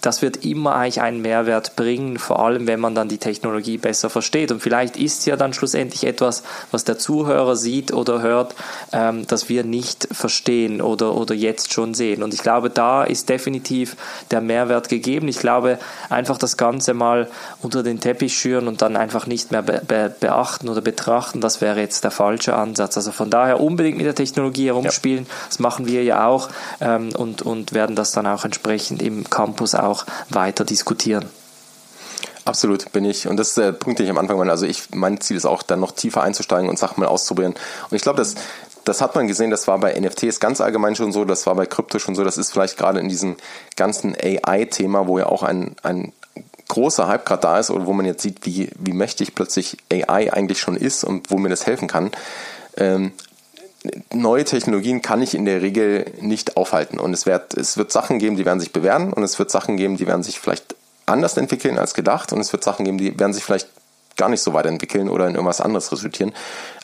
das 0.00 0.22
wird 0.22 0.44
immer 0.44 0.74
eigentlich 0.74 1.00
einen 1.00 1.22
Mehrwert 1.22 1.76
bringen, 1.76 2.18
vor 2.18 2.40
allem 2.44 2.66
wenn 2.66 2.80
man 2.80 2.94
dann 2.94 3.08
die 3.08 3.18
Technologie 3.18 3.78
besser 3.78 4.10
versteht. 4.10 4.50
Und 4.52 4.60
vielleicht 4.60 4.96
ist 4.96 5.20
es 5.20 5.26
ja 5.26 5.36
dann 5.36 5.52
schlussendlich 5.52 6.04
etwas, 6.04 6.42
was 6.70 6.84
der 6.84 6.98
Zuhörer 6.98 7.56
sieht 7.56 7.92
oder 7.92 8.22
hört, 8.22 8.54
ähm, 8.92 9.26
das 9.26 9.48
wir 9.48 9.64
nicht 9.64 10.08
verstehen 10.12 10.80
oder, 10.80 11.14
oder 11.14 11.34
jetzt 11.34 11.72
schon 11.72 11.94
sehen. 11.94 12.22
Und 12.22 12.34
ich 12.34 12.42
glaube, 12.42 12.70
da 12.70 13.04
ist 13.04 13.28
definitiv 13.28 13.96
der 14.30 14.40
Mehrwert 14.40 14.88
gegeben. 14.88 15.28
Ich 15.28 15.38
glaube, 15.38 15.78
einfach 16.08 16.38
das 16.38 16.56
Ganze 16.56 16.94
mal 16.94 17.28
unter 17.62 17.82
den 17.82 18.00
Teppich 18.00 18.36
schüren 18.36 18.68
und 18.68 18.82
dann 18.82 18.96
einfach 18.96 19.26
nicht 19.26 19.50
mehr 19.50 19.62
be 19.62 19.82
be 19.86 20.14
beachten 20.18 20.68
oder 20.68 20.80
betrachten, 20.80 21.40
das 21.40 21.60
wäre 21.60 21.80
jetzt 21.80 22.04
der 22.04 22.10
falsche 22.10 22.54
Ansatz. 22.54 22.96
Also 22.96 23.12
von 23.12 23.30
daher 23.30 23.60
unbedingt 23.60 23.96
mit 23.96 24.06
der 24.06 24.14
Technologie 24.14 24.66
herumspielen. 24.66 25.24
Ja. 25.24 25.34
Das 25.48 25.58
machen 25.58 25.86
wir 25.86 26.04
ja 26.04 26.26
auch 26.26 26.48
ähm, 26.80 27.10
und, 27.16 27.42
und 27.42 27.72
werden 27.72 27.96
das 27.96 28.12
dann 28.12 28.26
auch 28.26 28.44
entsprechend 28.44 29.02
im 29.02 29.28
Campus 29.28 29.73
auch 29.74 30.06
weiter 30.30 30.64
diskutieren. 30.64 31.26
Absolut 32.44 32.92
bin 32.92 33.04
ich. 33.04 33.26
Und 33.26 33.38
das 33.38 33.48
ist 33.48 33.56
der 33.56 33.72
Punkt, 33.72 33.98
den 33.98 34.04
ich 34.04 34.10
am 34.10 34.18
Anfang 34.18 34.36
meine. 34.36 34.50
Also 34.50 34.66
ich, 34.66 34.90
mein 34.94 35.20
Ziel 35.20 35.36
ist 35.36 35.46
auch, 35.46 35.62
dann 35.62 35.80
noch 35.80 35.92
tiefer 35.92 36.22
einzusteigen 36.22 36.68
und 36.68 36.78
Sachen 36.78 37.00
mal 37.00 37.06
auszuprobieren. 37.06 37.54
Und 37.90 37.96
ich 37.96 38.02
glaube, 38.02 38.18
das, 38.18 38.34
das 38.84 39.00
hat 39.00 39.14
man 39.14 39.26
gesehen, 39.26 39.50
das 39.50 39.66
war 39.66 39.78
bei 39.78 39.98
NFTs 39.98 40.40
ganz 40.40 40.60
allgemein 40.60 40.94
schon 40.94 41.10
so, 41.10 41.24
das 41.24 41.46
war 41.46 41.54
bei 41.54 41.64
Krypto 41.64 41.98
schon 41.98 42.14
so, 42.14 42.22
das 42.22 42.36
ist 42.36 42.52
vielleicht 42.52 42.76
gerade 42.76 43.00
in 43.00 43.08
diesem 43.08 43.36
ganzen 43.76 44.14
AI-Thema, 44.14 45.06
wo 45.06 45.18
ja 45.18 45.26
auch 45.26 45.42
ein, 45.42 45.74
ein 45.82 46.12
großer 46.68 47.08
Hype 47.08 47.24
gerade 47.24 47.42
da 47.42 47.58
ist 47.58 47.70
oder 47.70 47.86
wo 47.86 47.94
man 47.94 48.04
jetzt 48.04 48.22
sieht, 48.22 48.44
wie, 48.44 48.70
wie 48.78 48.92
mächtig 48.92 49.34
plötzlich 49.34 49.78
AI 49.90 50.32
eigentlich 50.32 50.60
schon 50.60 50.76
ist 50.76 51.02
und 51.02 51.30
wo 51.30 51.38
mir 51.38 51.48
das 51.48 51.66
helfen 51.66 51.88
kann. 51.88 52.10
Ähm, 52.76 53.12
neue 54.12 54.44
Technologien 54.44 55.02
kann 55.02 55.22
ich 55.22 55.34
in 55.34 55.44
der 55.44 55.62
Regel 55.62 56.06
nicht 56.20 56.56
aufhalten. 56.56 56.98
Und 56.98 57.12
es 57.12 57.26
wird, 57.26 57.54
es 57.54 57.76
wird 57.76 57.92
Sachen 57.92 58.18
geben, 58.18 58.36
die 58.36 58.46
werden 58.46 58.60
sich 58.60 58.72
bewähren 58.72 59.12
und 59.12 59.22
es 59.22 59.38
wird 59.38 59.50
Sachen 59.50 59.76
geben, 59.76 59.96
die 59.96 60.06
werden 60.06 60.22
sich 60.22 60.40
vielleicht 60.40 60.74
anders 61.06 61.36
entwickeln 61.36 61.78
als 61.78 61.94
gedacht 61.94 62.32
und 62.32 62.40
es 62.40 62.52
wird 62.52 62.64
Sachen 62.64 62.84
geben, 62.84 62.98
die 62.98 63.18
werden 63.18 63.34
sich 63.34 63.44
vielleicht 63.44 63.68
gar 64.16 64.28
nicht 64.28 64.40
so 64.40 64.54
weiterentwickeln 64.54 65.10
oder 65.10 65.26
in 65.26 65.34
irgendwas 65.34 65.60
anderes 65.60 65.92
resultieren. 65.92 66.32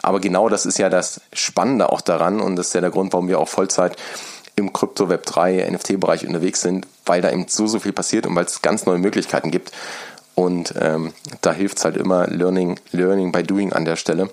Aber 0.03 0.21
genau 0.21 0.49
das 0.49 0.67
ist 0.67 0.79
ja 0.79 0.91
das 0.91 1.21
Spannende 1.33 1.91
auch 1.91 2.01
daran 2.01 2.41
und 2.41 2.57
das 2.57 2.69
ist 2.69 2.75
ja 2.75 2.81
der 2.81 2.91
Grund, 2.91 3.13
warum 3.13 3.29
wir 3.29 3.39
auch 3.39 3.49
Vollzeit 3.49 3.97
im 4.57 4.73
Krypto 4.73 5.09
Web 5.09 5.25
3 5.27 5.71
NFT-Bereich 5.71 6.27
unterwegs 6.27 6.61
sind, 6.61 6.87
weil 7.07 7.23
da 7.23 7.31
eben 7.31 7.47
so, 7.49 7.67
so 7.67 7.79
viel 7.79 7.93
passiert 7.93 8.27
und 8.27 8.35
weil 8.37 8.45
es 8.45 8.63
ganz 8.63 8.85
neue 8.85 8.99
Möglichkeiten 8.99 9.51
gibt. 9.51 9.73
Und 10.35 10.75
ähm, 10.79 11.13
da 11.41 11.53
hilft 11.53 11.79
es 11.79 11.85
halt 11.85 11.97
immer 11.97 12.27
Learning, 12.27 12.79
Learning 12.93 13.33
by 13.33 13.43
Doing 13.43 13.73
an 13.73 13.85
der 13.85 13.97
Stelle 13.97 14.29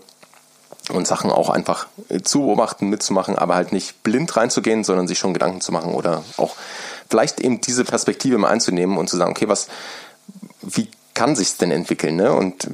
und 0.90 1.08
Sachen 1.08 1.32
auch 1.32 1.50
einfach 1.50 1.88
zu 2.24 2.42
beobachten, 2.42 2.90
mitzumachen, 2.90 3.38
aber 3.38 3.56
halt 3.56 3.72
nicht 3.72 4.04
blind 4.04 4.36
reinzugehen, 4.36 4.84
sondern 4.84 5.08
sich 5.08 5.20
schon 5.20 5.34
Gedanken 5.34 5.62
zu 5.62 5.72
machen 5.72 5.94
oder 5.94 6.24
auch 6.38 6.56
vielleicht 7.10 7.40
eben 7.40 7.62
diese 7.62 7.84
Perspektive 7.84 8.38
mal 8.38 8.50
einzunehmen 8.50 8.98
und 8.98 9.10
zu 9.10 9.18
sagen, 9.18 9.32
okay, 9.32 9.48
was, 9.48 9.68
wie 10.62 10.90
kann 11.14 11.36
sich's 11.36 11.58
denn 11.58 11.72
entwickeln? 11.72 12.16
Ne? 12.16 12.32
Und 12.34 12.68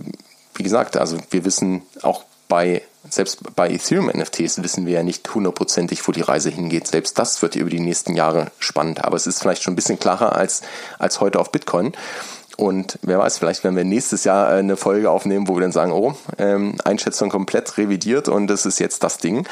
wie 0.55 0.63
gesagt, 0.63 0.97
also 0.97 1.17
wir 1.31 1.45
wissen 1.45 1.81
auch 2.01 2.23
bei 2.47 2.83
selbst 3.09 3.55
bei 3.55 3.69
Ethereum 3.69 4.07
NFTs 4.07 4.63
wissen 4.63 4.85
wir 4.85 4.93
ja 4.93 5.03
nicht 5.03 5.33
hundertprozentig, 5.33 6.07
wo 6.07 6.11
die 6.11 6.21
Reise 6.21 6.49
hingeht. 6.49 6.87
Selbst 6.87 7.19
das 7.19 7.41
wird 7.41 7.55
über 7.55 7.69
die 7.69 7.79
nächsten 7.79 8.15
Jahre 8.15 8.51
spannend. 8.59 9.03
Aber 9.03 9.17
es 9.17 9.27
ist 9.27 9.41
vielleicht 9.41 9.61
schon 9.61 9.73
ein 9.73 9.75
bisschen 9.75 9.99
klarer 9.99 10.35
als, 10.35 10.61
als 10.99 11.19
heute 11.19 11.39
auf 11.39 11.51
Bitcoin. 11.51 11.91
Und 12.55 12.99
wer 13.01 13.17
weiß, 13.17 13.39
vielleicht 13.39 13.63
werden 13.63 13.75
wir 13.75 13.83
nächstes 13.83 14.23
Jahr 14.25 14.51
äh, 14.51 14.59
eine 14.59 14.77
Folge 14.77 15.09
aufnehmen, 15.09 15.47
wo 15.47 15.55
wir 15.55 15.61
dann 15.61 15.71
sagen, 15.71 15.91
oh, 15.91 16.15
ähm, 16.37 16.75
Einschätzung 16.83 17.29
komplett 17.29 17.77
revidiert 17.77 18.27
und 18.27 18.47
das 18.47 18.65
ist 18.65 18.79
jetzt 18.79 19.03
das 19.03 19.17
Ding. 19.17 19.47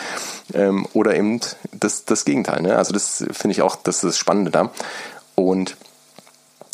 Ähm, 0.53 0.85
oder 0.93 1.15
eben 1.15 1.39
das, 1.71 2.05
das 2.05 2.25
Gegenteil. 2.25 2.61
Ne? 2.61 2.75
Also 2.75 2.93
das 2.93 3.25
finde 3.31 3.53
ich 3.53 3.61
auch, 3.61 3.75
das 3.75 3.97
ist 3.97 4.03
das 4.03 4.17
Spannende 4.17 4.51
da. 4.51 4.69
Und 5.35 5.77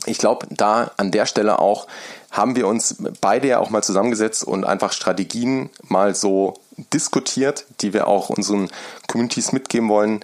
ich 0.06 0.18
glaube, 0.18 0.48
da 0.50 0.92
an 0.98 1.12
der 1.12 1.26
Stelle 1.26 1.60
auch 1.60 1.88
haben 2.32 2.56
wir 2.56 2.68
uns 2.68 2.98
beide 3.22 3.48
ja 3.48 3.60
auch 3.60 3.70
mal 3.70 3.84
zusammengesetzt 3.84 4.44
und 4.44 4.66
einfach 4.66 4.92
Strategien 4.92 5.70
mal 5.84 6.14
so 6.14 6.56
diskutiert, 6.94 7.66
die 7.82 7.94
wir 7.94 8.08
auch 8.08 8.30
unseren 8.30 8.70
Communities 9.08 9.54
mitgeben 9.54 9.90
wollen, 9.90 10.24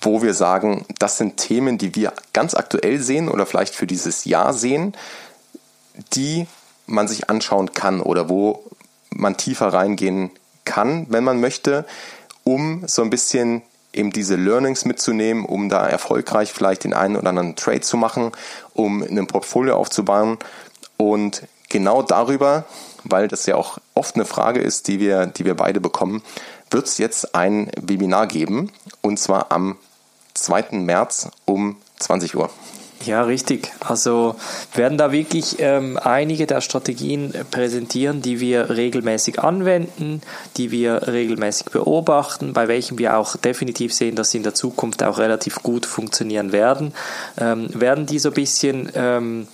wo 0.00 0.22
wir 0.22 0.34
sagen, 0.34 0.84
das 0.98 1.18
sind 1.18 1.36
Themen, 1.36 1.78
die 1.78 1.94
wir 1.94 2.12
ganz 2.32 2.54
aktuell 2.54 2.98
sehen 2.98 3.28
oder 3.28 3.46
vielleicht 3.46 3.74
für 3.74 3.86
dieses 3.86 4.24
Jahr 4.24 4.52
sehen, 4.52 4.94
die 6.14 6.46
man 6.86 7.08
sich 7.08 7.28
anschauen 7.30 7.72
kann 7.72 8.00
oder 8.00 8.28
wo, 8.28 8.64
man 9.10 9.36
tiefer 9.36 9.72
reingehen 9.72 10.30
kann, 10.64 11.06
wenn 11.08 11.24
man 11.24 11.40
möchte, 11.40 11.84
um 12.44 12.86
so 12.86 13.02
ein 13.02 13.10
bisschen 13.10 13.62
eben 13.92 14.12
diese 14.12 14.36
Learnings 14.36 14.84
mitzunehmen, 14.84 15.44
um 15.44 15.68
da 15.68 15.86
erfolgreich 15.86 16.52
vielleicht 16.52 16.84
den 16.84 16.92
einen 16.92 17.16
oder 17.16 17.30
anderen 17.30 17.56
Trade 17.56 17.80
zu 17.80 17.96
machen, 17.96 18.32
um 18.74 19.02
ein 19.02 19.26
Portfolio 19.26 19.76
aufzubauen. 19.76 20.38
Und 20.98 21.42
genau 21.68 22.02
darüber, 22.02 22.64
weil 23.04 23.28
das 23.28 23.46
ja 23.46 23.56
auch 23.56 23.78
oft 23.94 24.14
eine 24.14 24.24
Frage 24.24 24.60
ist, 24.60 24.88
die 24.88 25.00
wir, 25.00 25.26
die 25.26 25.44
wir 25.44 25.54
beide 25.54 25.80
bekommen, 25.80 26.22
wird 26.70 26.86
es 26.86 26.98
jetzt 26.98 27.34
ein 27.34 27.70
Webinar 27.80 28.26
geben 28.26 28.72
und 29.00 29.18
zwar 29.18 29.52
am 29.52 29.76
2. 30.34 30.72
März 30.72 31.28
um 31.44 31.76
20 31.98 32.36
Uhr. 32.36 32.50
Ja, 33.04 33.22
richtig. 33.22 33.70
Also 33.80 34.36
werden 34.74 34.98
da 34.98 35.12
wirklich 35.12 35.56
ähm, 35.58 35.98
einige 36.02 36.46
der 36.46 36.60
Strategien 36.60 37.32
präsentieren, 37.50 38.22
die 38.22 38.40
wir 38.40 38.70
regelmäßig 38.70 39.40
anwenden, 39.40 40.22
die 40.56 40.70
wir 40.70 41.06
regelmäßig 41.06 41.66
beobachten, 41.66 42.52
bei 42.52 42.68
welchen 42.68 42.98
wir 42.98 43.18
auch 43.18 43.36
definitiv 43.36 43.92
sehen, 43.92 44.16
dass 44.16 44.30
sie 44.30 44.38
in 44.38 44.44
der 44.44 44.54
Zukunft 44.54 45.02
auch 45.02 45.18
relativ 45.18 45.62
gut 45.62 45.84
funktionieren 45.84 46.52
werden. 46.52 46.94
Ähm, 47.38 47.68
werden 47.74 48.06
die 48.06 48.18
so 48.18 48.30
ein 48.30 48.34
bisschen 48.34 48.90
ähm, 48.94 49.46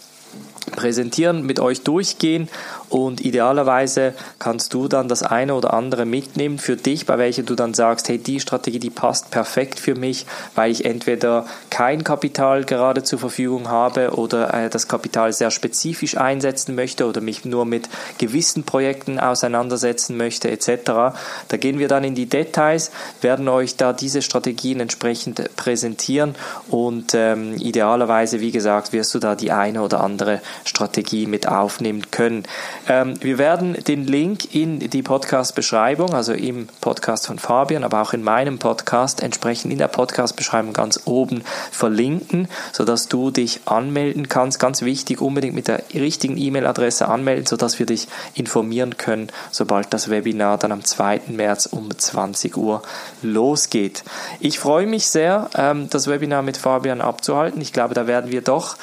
präsentieren, 0.70 1.44
mit 1.44 1.60
euch 1.60 1.82
durchgehen 1.82 2.48
und 2.92 3.24
idealerweise 3.24 4.12
kannst 4.38 4.74
du 4.74 4.86
dann 4.86 5.08
das 5.08 5.22
eine 5.22 5.54
oder 5.54 5.72
andere 5.72 6.04
mitnehmen 6.04 6.58
für 6.58 6.76
dich, 6.76 7.06
bei 7.06 7.16
welcher 7.16 7.42
du 7.42 7.54
dann 7.54 7.72
sagst, 7.72 8.10
hey, 8.10 8.18
die 8.18 8.38
Strategie, 8.38 8.78
die 8.78 8.90
passt 8.90 9.30
perfekt 9.30 9.80
für 9.80 9.94
mich, 9.94 10.26
weil 10.54 10.70
ich 10.70 10.84
entweder 10.84 11.46
kein 11.70 12.04
Kapital 12.04 12.64
gerade 12.64 13.02
zur 13.02 13.18
Verfügung 13.18 13.70
habe 13.70 14.10
oder 14.10 14.52
äh, 14.52 14.68
das 14.68 14.88
Kapital 14.88 15.32
sehr 15.32 15.50
spezifisch 15.50 16.18
einsetzen 16.18 16.74
möchte 16.74 17.06
oder 17.06 17.22
mich 17.22 17.46
nur 17.46 17.64
mit 17.64 17.88
gewissen 18.18 18.64
Projekten 18.64 19.18
auseinandersetzen 19.18 20.18
möchte 20.18 20.50
etc. 20.50 21.16
Da 21.48 21.56
gehen 21.56 21.78
wir 21.78 21.88
dann 21.88 22.04
in 22.04 22.14
die 22.14 22.26
Details, 22.26 22.90
werden 23.22 23.48
euch 23.48 23.76
da 23.76 23.94
diese 23.94 24.20
Strategien 24.20 24.80
entsprechend 24.80 25.56
präsentieren 25.56 26.34
und 26.68 27.14
ähm, 27.14 27.56
idealerweise, 27.56 28.40
wie 28.40 28.50
gesagt, 28.50 28.92
wirst 28.92 29.14
du 29.14 29.18
da 29.18 29.34
die 29.34 29.50
eine 29.50 29.80
oder 29.80 30.02
andere 30.02 30.42
Strategie 30.66 31.26
mit 31.26 31.48
aufnehmen 31.48 32.10
können. 32.10 32.42
Ähm, 32.88 33.14
wir 33.22 33.38
werden 33.38 33.74
den 33.84 34.04
Link 34.06 34.54
in 34.54 34.78
die 34.78 35.02
Podcast-Beschreibung, 35.02 36.14
also 36.14 36.32
im 36.32 36.66
Podcast 36.80 37.26
von 37.26 37.38
Fabian, 37.38 37.84
aber 37.84 38.02
auch 38.02 38.12
in 38.12 38.22
meinem 38.22 38.58
Podcast, 38.58 39.22
entsprechend 39.22 39.72
in 39.72 39.78
der 39.78 39.88
Podcast-Beschreibung 39.88 40.72
ganz 40.72 41.02
oben 41.04 41.42
verlinken, 41.70 42.48
sodass 42.72 43.08
du 43.08 43.30
dich 43.30 43.60
anmelden 43.66 44.28
kannst. 44.28 44.58
Ganz 44.58 44.82
wichtig, 44.82 45.20
unbedingt 45.20 45.54
mit 45.54 45.68
der 45.68 45.82
richtigen 45.94 46.36
E-Mail-Adresse 46.36 47.08
anmelden, 47.08 47.46
sodass 47.46 47.78
wir 47.78 47.86
dich 47.86 48.08
informieren 48.34 48.96
können, 48.96 49.28
sobald 49.50 49.92
das 49.92 50.10
Webinar 50.10 50.58
dann 50.58 50.72
am 50.72 50.84
2. 50.84 51.22
März 51.28 51.66
um 51.66 51.96
20 51.96 52.56
Uhr 52.56 52.82
losgeht. 53.22 54.02
Ich 54.40 54.58
freue 54.58 54.86
mich 54.86 55.06
sehr, 55.06 55.50
ähm, 55.56 55.88
das 55.88 56.08
Webinar 56.08 56.42
mit 56.42 56.56
Fabian 56.56 57.00
abzuhalten. 57.00 57.60
Ich 57.60 57.72
glaube, 57.72 57.94
da 57.94 58.06
werden 58.06 58.32
wir 58.32 58.42
doch 58.42 58.76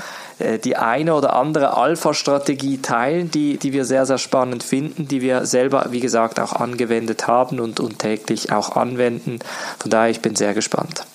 die 0.64 0.78
eine 0.78 1.16
oder 1.16 1.36
andere 1.36 1.76
Alpha-Strategie 1.76 2.82
teilen, 2.82 3.30
die, 3.32 3.58
die 3.58 3.74
wir 3.74 3.86
sehr, 3.86 4.06
sehr 4.06 4.18
spannend 4.18 4.64
finden, 4.64 5.08
die 5.08 5.22
wir 5.22 5.46
selber, 5.46 5.88
wie 5.90 6.00
gesagt, 6.00 6.40
auch 6.40 6.54
angewendet 6.54 7.28
haben 7.28 7.60
und, 7.60 7.80
und 7.80 8.00
täglich 8.00 8.52
auch 8.52 8.76
anwenden. 8.76 9.40
Von 9.80 9.92
daher, 9.92 10.10
ich 10.10 10.22
bin 10.22 10.36
sehr 10.36 10.54
gespannt. 10.54 11.06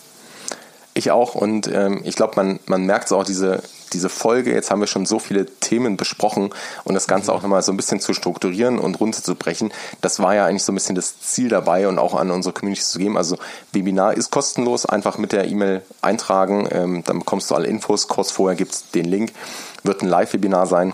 Ich 0.92 1.10
auch 1.10 1.34
und 1.34 1.66
ähm, 1.68 2.02
ich 2.04 2.14
glaube, 2.14 2.34
man, 2.37 2.60
man 2.66 2.84
merkt 2.84 3.06
es 3.06 3.12
auch, 3.12 3.24
diese, 3.24 3.62
diese 3.94 4.09
Folge, 4.09 4.52
jetzt 4.52 4.70
haben 4.70 4.80
wir 4.80 4.87
schon 4.87 5.07
so 5.07 5.18
viele 5.18 5.46
Themen 5.46 5.96
besprochen 5.96 6.50
und 6.85 6.94
das 6.94 7.07
Ganze 7.07 7.33
auch 7.33 7.42
nochmal 7.42 7.62
so 7.62 7.72
ein 7.72 7.76
bisschen 7.76 8.00
zu 8.00 8.12
strukturieren 8.12 8.78
und 8.78 9.00
runterzubrechen, 9.00 9.72
das 10.00 10.20
war 10.20 10.35
ja 10.35 10.44
eigentlich 10.46 10.64
so 10.64 10.72
ein 10.72 10.74
bisschen 10.74 10.94
das 10.96 11.20
Ziel 11.20 11.48
dabei 11.48 11.88
und 11.88 11.98
auch 11.98 12.14
an 12.14 12.30
unsere 12.30 12.52
Community 12.52 12.83
zu 12.83 12.98
geben. 12.98 13.16
Also 13.16 13.38
Webinar 13.72 14.14
ist 14.14 14.30
kostenlos, 14.30 14.85
einfach 14.85 15.16
mit 15.16 15.33
der 15.33 15.46
E-Mail 15.46 15.83
eintragen, 16.02 16.68
ähm, 16.70 17.04
dann 17.04 17.20
bekommst 17.20 17.50
du 17.50 17.54
alle 17.54 17.68
Infos, 17.68 18.09
kurz 18.09 18.30
vorher 18.30 18.57
gibt 18.57 18.72
es 18.72 18.90
den 18.90 19.07
Link, 19.07 19.33
wird 19.83 20.02
ein 20.02 20.09
Live-Webinar 20.09 20.66
sein 20.66 20.92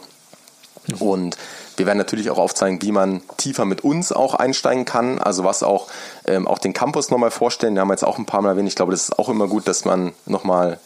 und 0.98 1.36
wir 1.76 1.86
werden 1.86 1.98
natürlich 1.98 2.30
auch 2.30 2.38
aufzeigen, 2.38 2.82
wie 2.82 2.92
man 2.92 3.22
tiefer 3.38 3.64
mit 3.64 3.82
uns 3.84 4.12
auch 4.12 4.34
einsteigen 4.34 4.84
kann, 4.84 5.18
also 5.18 5.44
was 5.44 5.62
auch, 5.62 5.86
ähm, 6.26 6.46
auch 6.46 6.58
den 6.58 6.74
Campus 6.74 7.10
nochmal 7.10 7.30
vorstellen. 7.30 7.74
Den 7.74 7.80
haben 7.80 7.88
wir 7.88 7.94
jetzt 7.94 8.04
auch 8.04 8.18
ein 8.18 8.26
paar 8.26 8.42
Mal 8.42 8.50
erwähnt. 8.50 8.68
Ich 8.68 8.74
glaube, 8.74 8.92
das 8.92 9.04
ist 9.04 9.18
auch 9.18 9.30
immer 9.30 9.46
gut, 9.46 9.66
dass 9.66 9.86
man 9.86 10.12
nochmal 10.26 10.78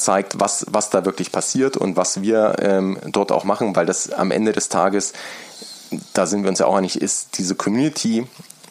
zeigt, 0.00 0.40
was, 0.40 0.66
was 0.70 0.90
da 0.90 1.04
wirklich 1.04 1.32
passiert 1.32 1.76
und 1.76 1.96
was 1.96 2.22
wir 2.22 2.56
ähm, 2.60 2.98
dort 3.06 3.32
auch 3.32 3.44
machen, 3.44 3.76
weil 3.76 3.86
das 3.86 4.10
am 4.10 4.30
Ende 4.30 4.52
des 4.52 4.68
Tages, 4.68 5.12
da 6.14 6.26
sind 6.26 6.42
wir 6.42 6.50
uns 6.50 6.58
ja 6.58 6.66
auch 6.66 6.76
einig, 6.76 7.00
ist 7.00 7.38
diese 7.38 7.54
Community 7.54 8.26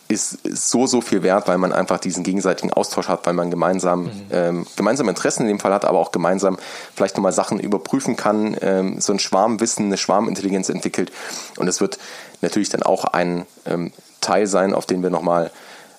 ist 0.10 0.39
so, 0.44 0.88
so 0.88 1.02
viel 1.02 1.22
wert, 1.22 1.48
weil 1.48 1.60
man 1.60 1.72
einfach 1.72 2.00
diesen 2.00 2.24
gegenseitigen 2.24 2.74
Austausch 2.74 3.08
hat, 3.08 3.28
weil 3.28 3.34
man 3.34 3.52
gemeinsam, 3.52 4.06
mhm. 4.06 4.12
ähm, 4.32 4.68
gemeinsame 4.76 5.12
Interessen 5.12 5.44
in 5.44 5.50
dem 5.50 5.60
Fall 5.60 5.72
hat, 5.72 5.86
aber 5.86 6.00
auch 6.00 6.12
gemeinsam 6.12 6.58
vielleicht 6.96 7.15
nochmal 7.15 7.32
Sachen 7.32 7.60
überprüfen 7.60 8.15
kann, 8.15 8.58
ähm, 8.62 9.00
so 9.00 9.13
ein 9.13 9.20
Schwarmwissen, 9.20 9.86
eine 9.86 9.98
Schwarmintelligenz 9.98 10.70
entwickelt. 10.70 11.12
Und 11.58 11.68
es 11.68 11.80
wird 11.80 12.00
natürlich 12.42 12.70
dann 12.70 12.82
auch 12.82 13.06
ein 13.06 13.46
ähm, 13.68 13.92
Teil 14.20 14.48
sein, 14.48 14.74
auf 14.74 14.88
den 14.88 15.04
wir 15.04 15.12
nochmal 15.12 15.52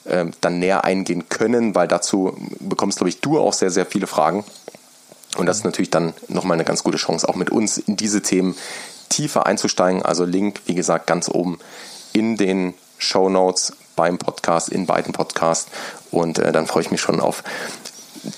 ähm, 0.07 0.33
dann 0.41 0.59
näher 0.59 0.85
eingehen 0.85 1.29
können, 1.29 1.77
weil 1.77 1.87
dazu 1.87 2.37
bekommst, 2.59 2.99
glaube 2.99 3.11
ich, 3.11 3.21
du 3.21 3.39
auch 3.39 3.53
sehr, 3.53 3.71
sehr 3.71 3.87
viele 3.87 4.09
Fragen. 4.09 4.45
Und 5.37 5.47
das 5.47 5.59
ist 5.59 5.65
natürlich 5.65 5.91
dann 5.91 6.15
nochmal 6.29 6.57
eine 6.57 6.65
ganz 6.65 6.83
gute 6.83 6.99
Chance, 6.99 7.29
auch 7.29 7.37
mit 7.37 7.51
uns 7.51 7.79
in 7.79 7.97
diese 7.97 8.23
Themen 8.23 8.57
tiefer 9.09 9.47
einzusteigen. 9.47 10.03
Also 10.03 10.25
Link, 10.25 10.61
wie 10.67 10.75
gesagt, 10.75 11.07
ganz 11.07 11.29
oben 11.29 11.59
in 12.13 12.37
den 12.37 12.75
Show 12.99 13.29
Notes 13.29 13.73
beim 13.97 14.19
Podcast, 14.19 14.69
in 14.69 14.87
beiden 14.87 15.13
Podcasts. 15.13 15.71
Und 16.11 16.39
äh, 16.39 16.53
dann 16.53 16.67
freue 16.67 16.83
ich 16.83 16.91
mich 16.91 17.01
schon 17.01 17.21
auf 17.21 17.45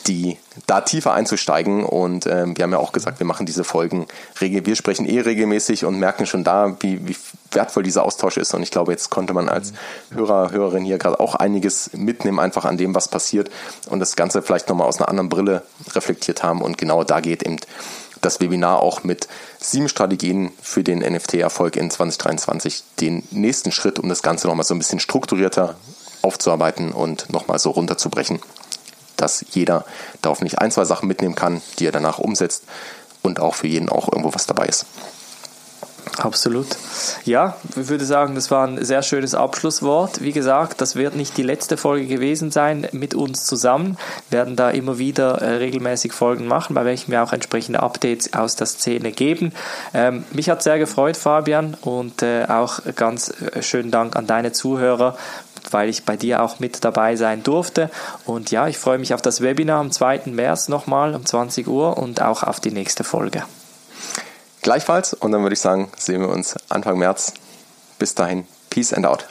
die 0.07 0.39
da 0.67 0.81
tiefer 0.81 1.13
einzusteigen. 1.13 1.85
Und 1.85 2.27
ähm, 2.27 2.57
wir 2.57 2.65
haben 2.65 2.73
ja 2.73 2.79
auch 2.79 2.93
gesagt, 2.93 3.19
wir 3.19 3.27
machen 3.27 3.47
diese 3.47 3.65
Folgen 3.65 4.07
wir 4.39 4.77
sprechen 4.77 5.07
eh 5.07 5.21
regelmäßig 5.21 5.85
und 5.85 5.99
merken 5.99 6.27
schon 6.27 6.45
da, 6.45 6.77
wie, 6.81 7.07
wie 7.07 7.17
wertvoll 7.53 7.83
dieser 7.83 8.05
Austausch 8.05 8.37
ist. 8.37 8.55
Und 8.55 8.63
ich 8.63 8.71
glaube, 8.71 8.93
jetzt 8.93 9.11
konnte 9.11 9.35
man 9.35 9.49
als 9.49 9.73
Hörer, 10.11 10.51
Hörerin 10.51 10.85
hier 10.85 10.99
gerade 10.99 11.21
auch 11.21 11.35
einiges 11.35 11.91
mitnehmen, 11.93 12.39
einfach 12.39 12.65
an 12.65 12.77
dem, 12.77 12.95
was 12.95 13.09
passiert 13.09 13.51
und 13.89 14.01
das 14.01 14.17
Ganze 14.17 14.43
vielleicht 14.43 14.69
nochmal 14.69 14.87
aus 14.87 14.99
einer 14.99 15.09
anderen 15.09 15.29
Brille 15.29 15.63
reflektiert 15.95 16.43
haben. 16.43 16.61
Und 16.63 16.79
genau 16.79 17.05
da 17.05 17.21
geht 17.21 17.43
eben 17.43 17.59
das 18.21 18.41
Webinar 18.41 18.81
auch 18.81 19.03
mit 19.03 19.29
sieben 19.59 19.89
Strategien 19.89 20.53
für 20.61 20.85
den 20.85 21.01
NFT-Erfolg 21.01 21.77
in 21.77 21.91
2023 21.91 22.85
den 23.01 23.25
nächsten 23.31 23.73
Schritt, 23.73 23.99
um 23.99 24.09
das 24.09 24.23
Ganze 24.23 24.47
nochmal 24.47 24.65
so 24.65 24.75
ein 24.75 24.79
bisschen 24.79 25.01
strukturierter 25.01 25.77
aufzuarbeiten 26.23 26.93
und 26.93 27.31
nochmal 27.31 27.59
so 27.59 27.71
runterzubrechen 27.71 28.41
dass 29.23 29.45
jeder 29.51 29.85
darauf 30.21 30.43
nicht 30.43 30.59
ein, 30.59 30.71
zwei 30.71 30.85
Sachen 30.85 31.09
mitnehmen 31.09 31.35
kann, 31.35 31.63
die 31.79 31.87
er 31.87 31.93
danach 31.93 32.19
umsetzt 32.19 32.65
und 33.23 33.41
auch 33.41 33.55
für 33.55 33.69
jeden 33.69 33.89
auch 33.89 34.09
irgendwo 34.09 34.35
was 34.35 34.47
dabei 34.47 34.67
ist. 34.67 34.87
Absolut. 36.19 36.67
Ja, 37.25 37.57
ich 37.71 37.89
würde 37.89 38.05
sagen, 38.05 38.35
das 38.35 38.51
war 38.51 38.67
ein 38.67 38.85
sehr 38.85 39.03
schönes 39.03 39.35
Abschlusswort. 39.35 40.21
Wie 40.21 40.33
gesagt, 40.33 40.81
das 40.81 40.95
wird 40.95 41.17
nicht 41.17 41.37
die 41.37 41.43
letzte 41.43 41.77
Folge 41.77 42.07
gewesen 42.07 42.51
sein 42.51 42.87
mit 42.93 43.15
uns 43.15 43.47
zusammen. 43.47 43.97
Wir 44.29 44.39
werden 44.39 44.57
da 44.57 44.71
immer 44.71 44.99
wieder 44.99 45.41
äh, 45.41 45.55
regelmäßig 45.55 46.13
Folgen 46.13 46.47
machen, 46.47 46.75
bei 46.75 46.85
welchen 46.85 47.13
wir 47.13 47.23
auch 47.23 47.33
entsprechende 47.33 47.83
Updates 47.83 48.35
aus 48.35 48.57
der 48.57 48.67
Szene 48.67 49.13
geben. 49.13 49.53
Ähm, 49.95 50.25
mich 50.33 50.51
hat 50.51 50.63
sehr 50.63 50.79
gefreut, 50.79 51.17
Fabian, 51.17 51.77
und 51.81 52.23
äh, 52.23 52.45
auch 52.47 52.81
ganz 52.95 53.31
äh, 53.31 53.63
schönen 53.63 53.91
Dank 53.91 54.15
an 54.15 54.27
deine 54.27 54.53
Zuhörer 54.53 55.17
weil 55.71 55.89
ich 55.89 56.05
bei 56.05 56.17
dir 56.17 56.43
auch 56.43 56.61
mit 56.61 56.85
dabei 56.85 57.17
sein 57.17 57.43
durfte. 57.43 57.91
Und 58.25 58.51
ja, 58.51 58.69
ich 58.69 58.79
freue 58.79 58.99
mich 58.99 59.15
auf 59.15 59.23
das 59.23 59.41
Webinar 59.41 59.81
am 59.81 59.91
2. 59.91 60.23
März 60.27 60.69
nochmal 60.69 61.15
um 61.15 61.25
20 61.25 61.69
Uhr 61.69 61.97
und 61.99 62.21
auch 62.21 62.43
auf 62.43 62.61
die 62.61 62.73
nächste 62.73 63.05
Folge. 63.05 63.45
Gleichfalls 64.63 65.15
und 65.15 65.33
dann 65.33 65.43
würde 65.43 65.55
ich 65.55 65.61
sagen, 65.61 65.91
sehen 65.97 66.21
wir 66.21 66.29
uns 66.29 66.57
Anfang 66.69 66.99
März. 66.99 67.35
Bis 67.99 68.15
dahin, 68.15 68.45
Peace 68.71 68.93
and 68.93 69.07
out. 69.07 69.27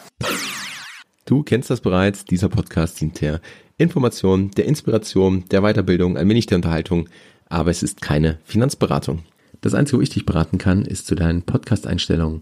Du 1.26 1.44
kennst 1.44 1.70
das 1.70 1.82
bereits, 1.82 2.26
dieser 2.26 2.50
Podcast 2.50 3.00
dient 3.00 3.22
der 3.22 3.40
Information, 3.78 4.52
der 4.52 4.66
Inspiration, 4.66 5.46
der 5.50 5.62
Weiterbildung, 5.62 6.18
ein 6.18 6.30
wenig 6.30 6.46
der 6.46 6.58
Unterhaltung, 6.58 7.08
aber 7.48 7.72
es 7.72 7.84
ist 7.84 8.02
keine 8.02 8.40
Finanzberatung. 8.44 9.24
Das 9.62 9.74
Einzige, 9.74 9.98
wo 9.98 10.02
ich 10.02 10.10
dich 10.10 10.26
beraten 10.26 10.58
kann, 10.58 10.84
ist 10.84 11.08
zu 11.08 11.16
deinen 11.16 11.44
Podcast-Einstellungen. 11.44 12.42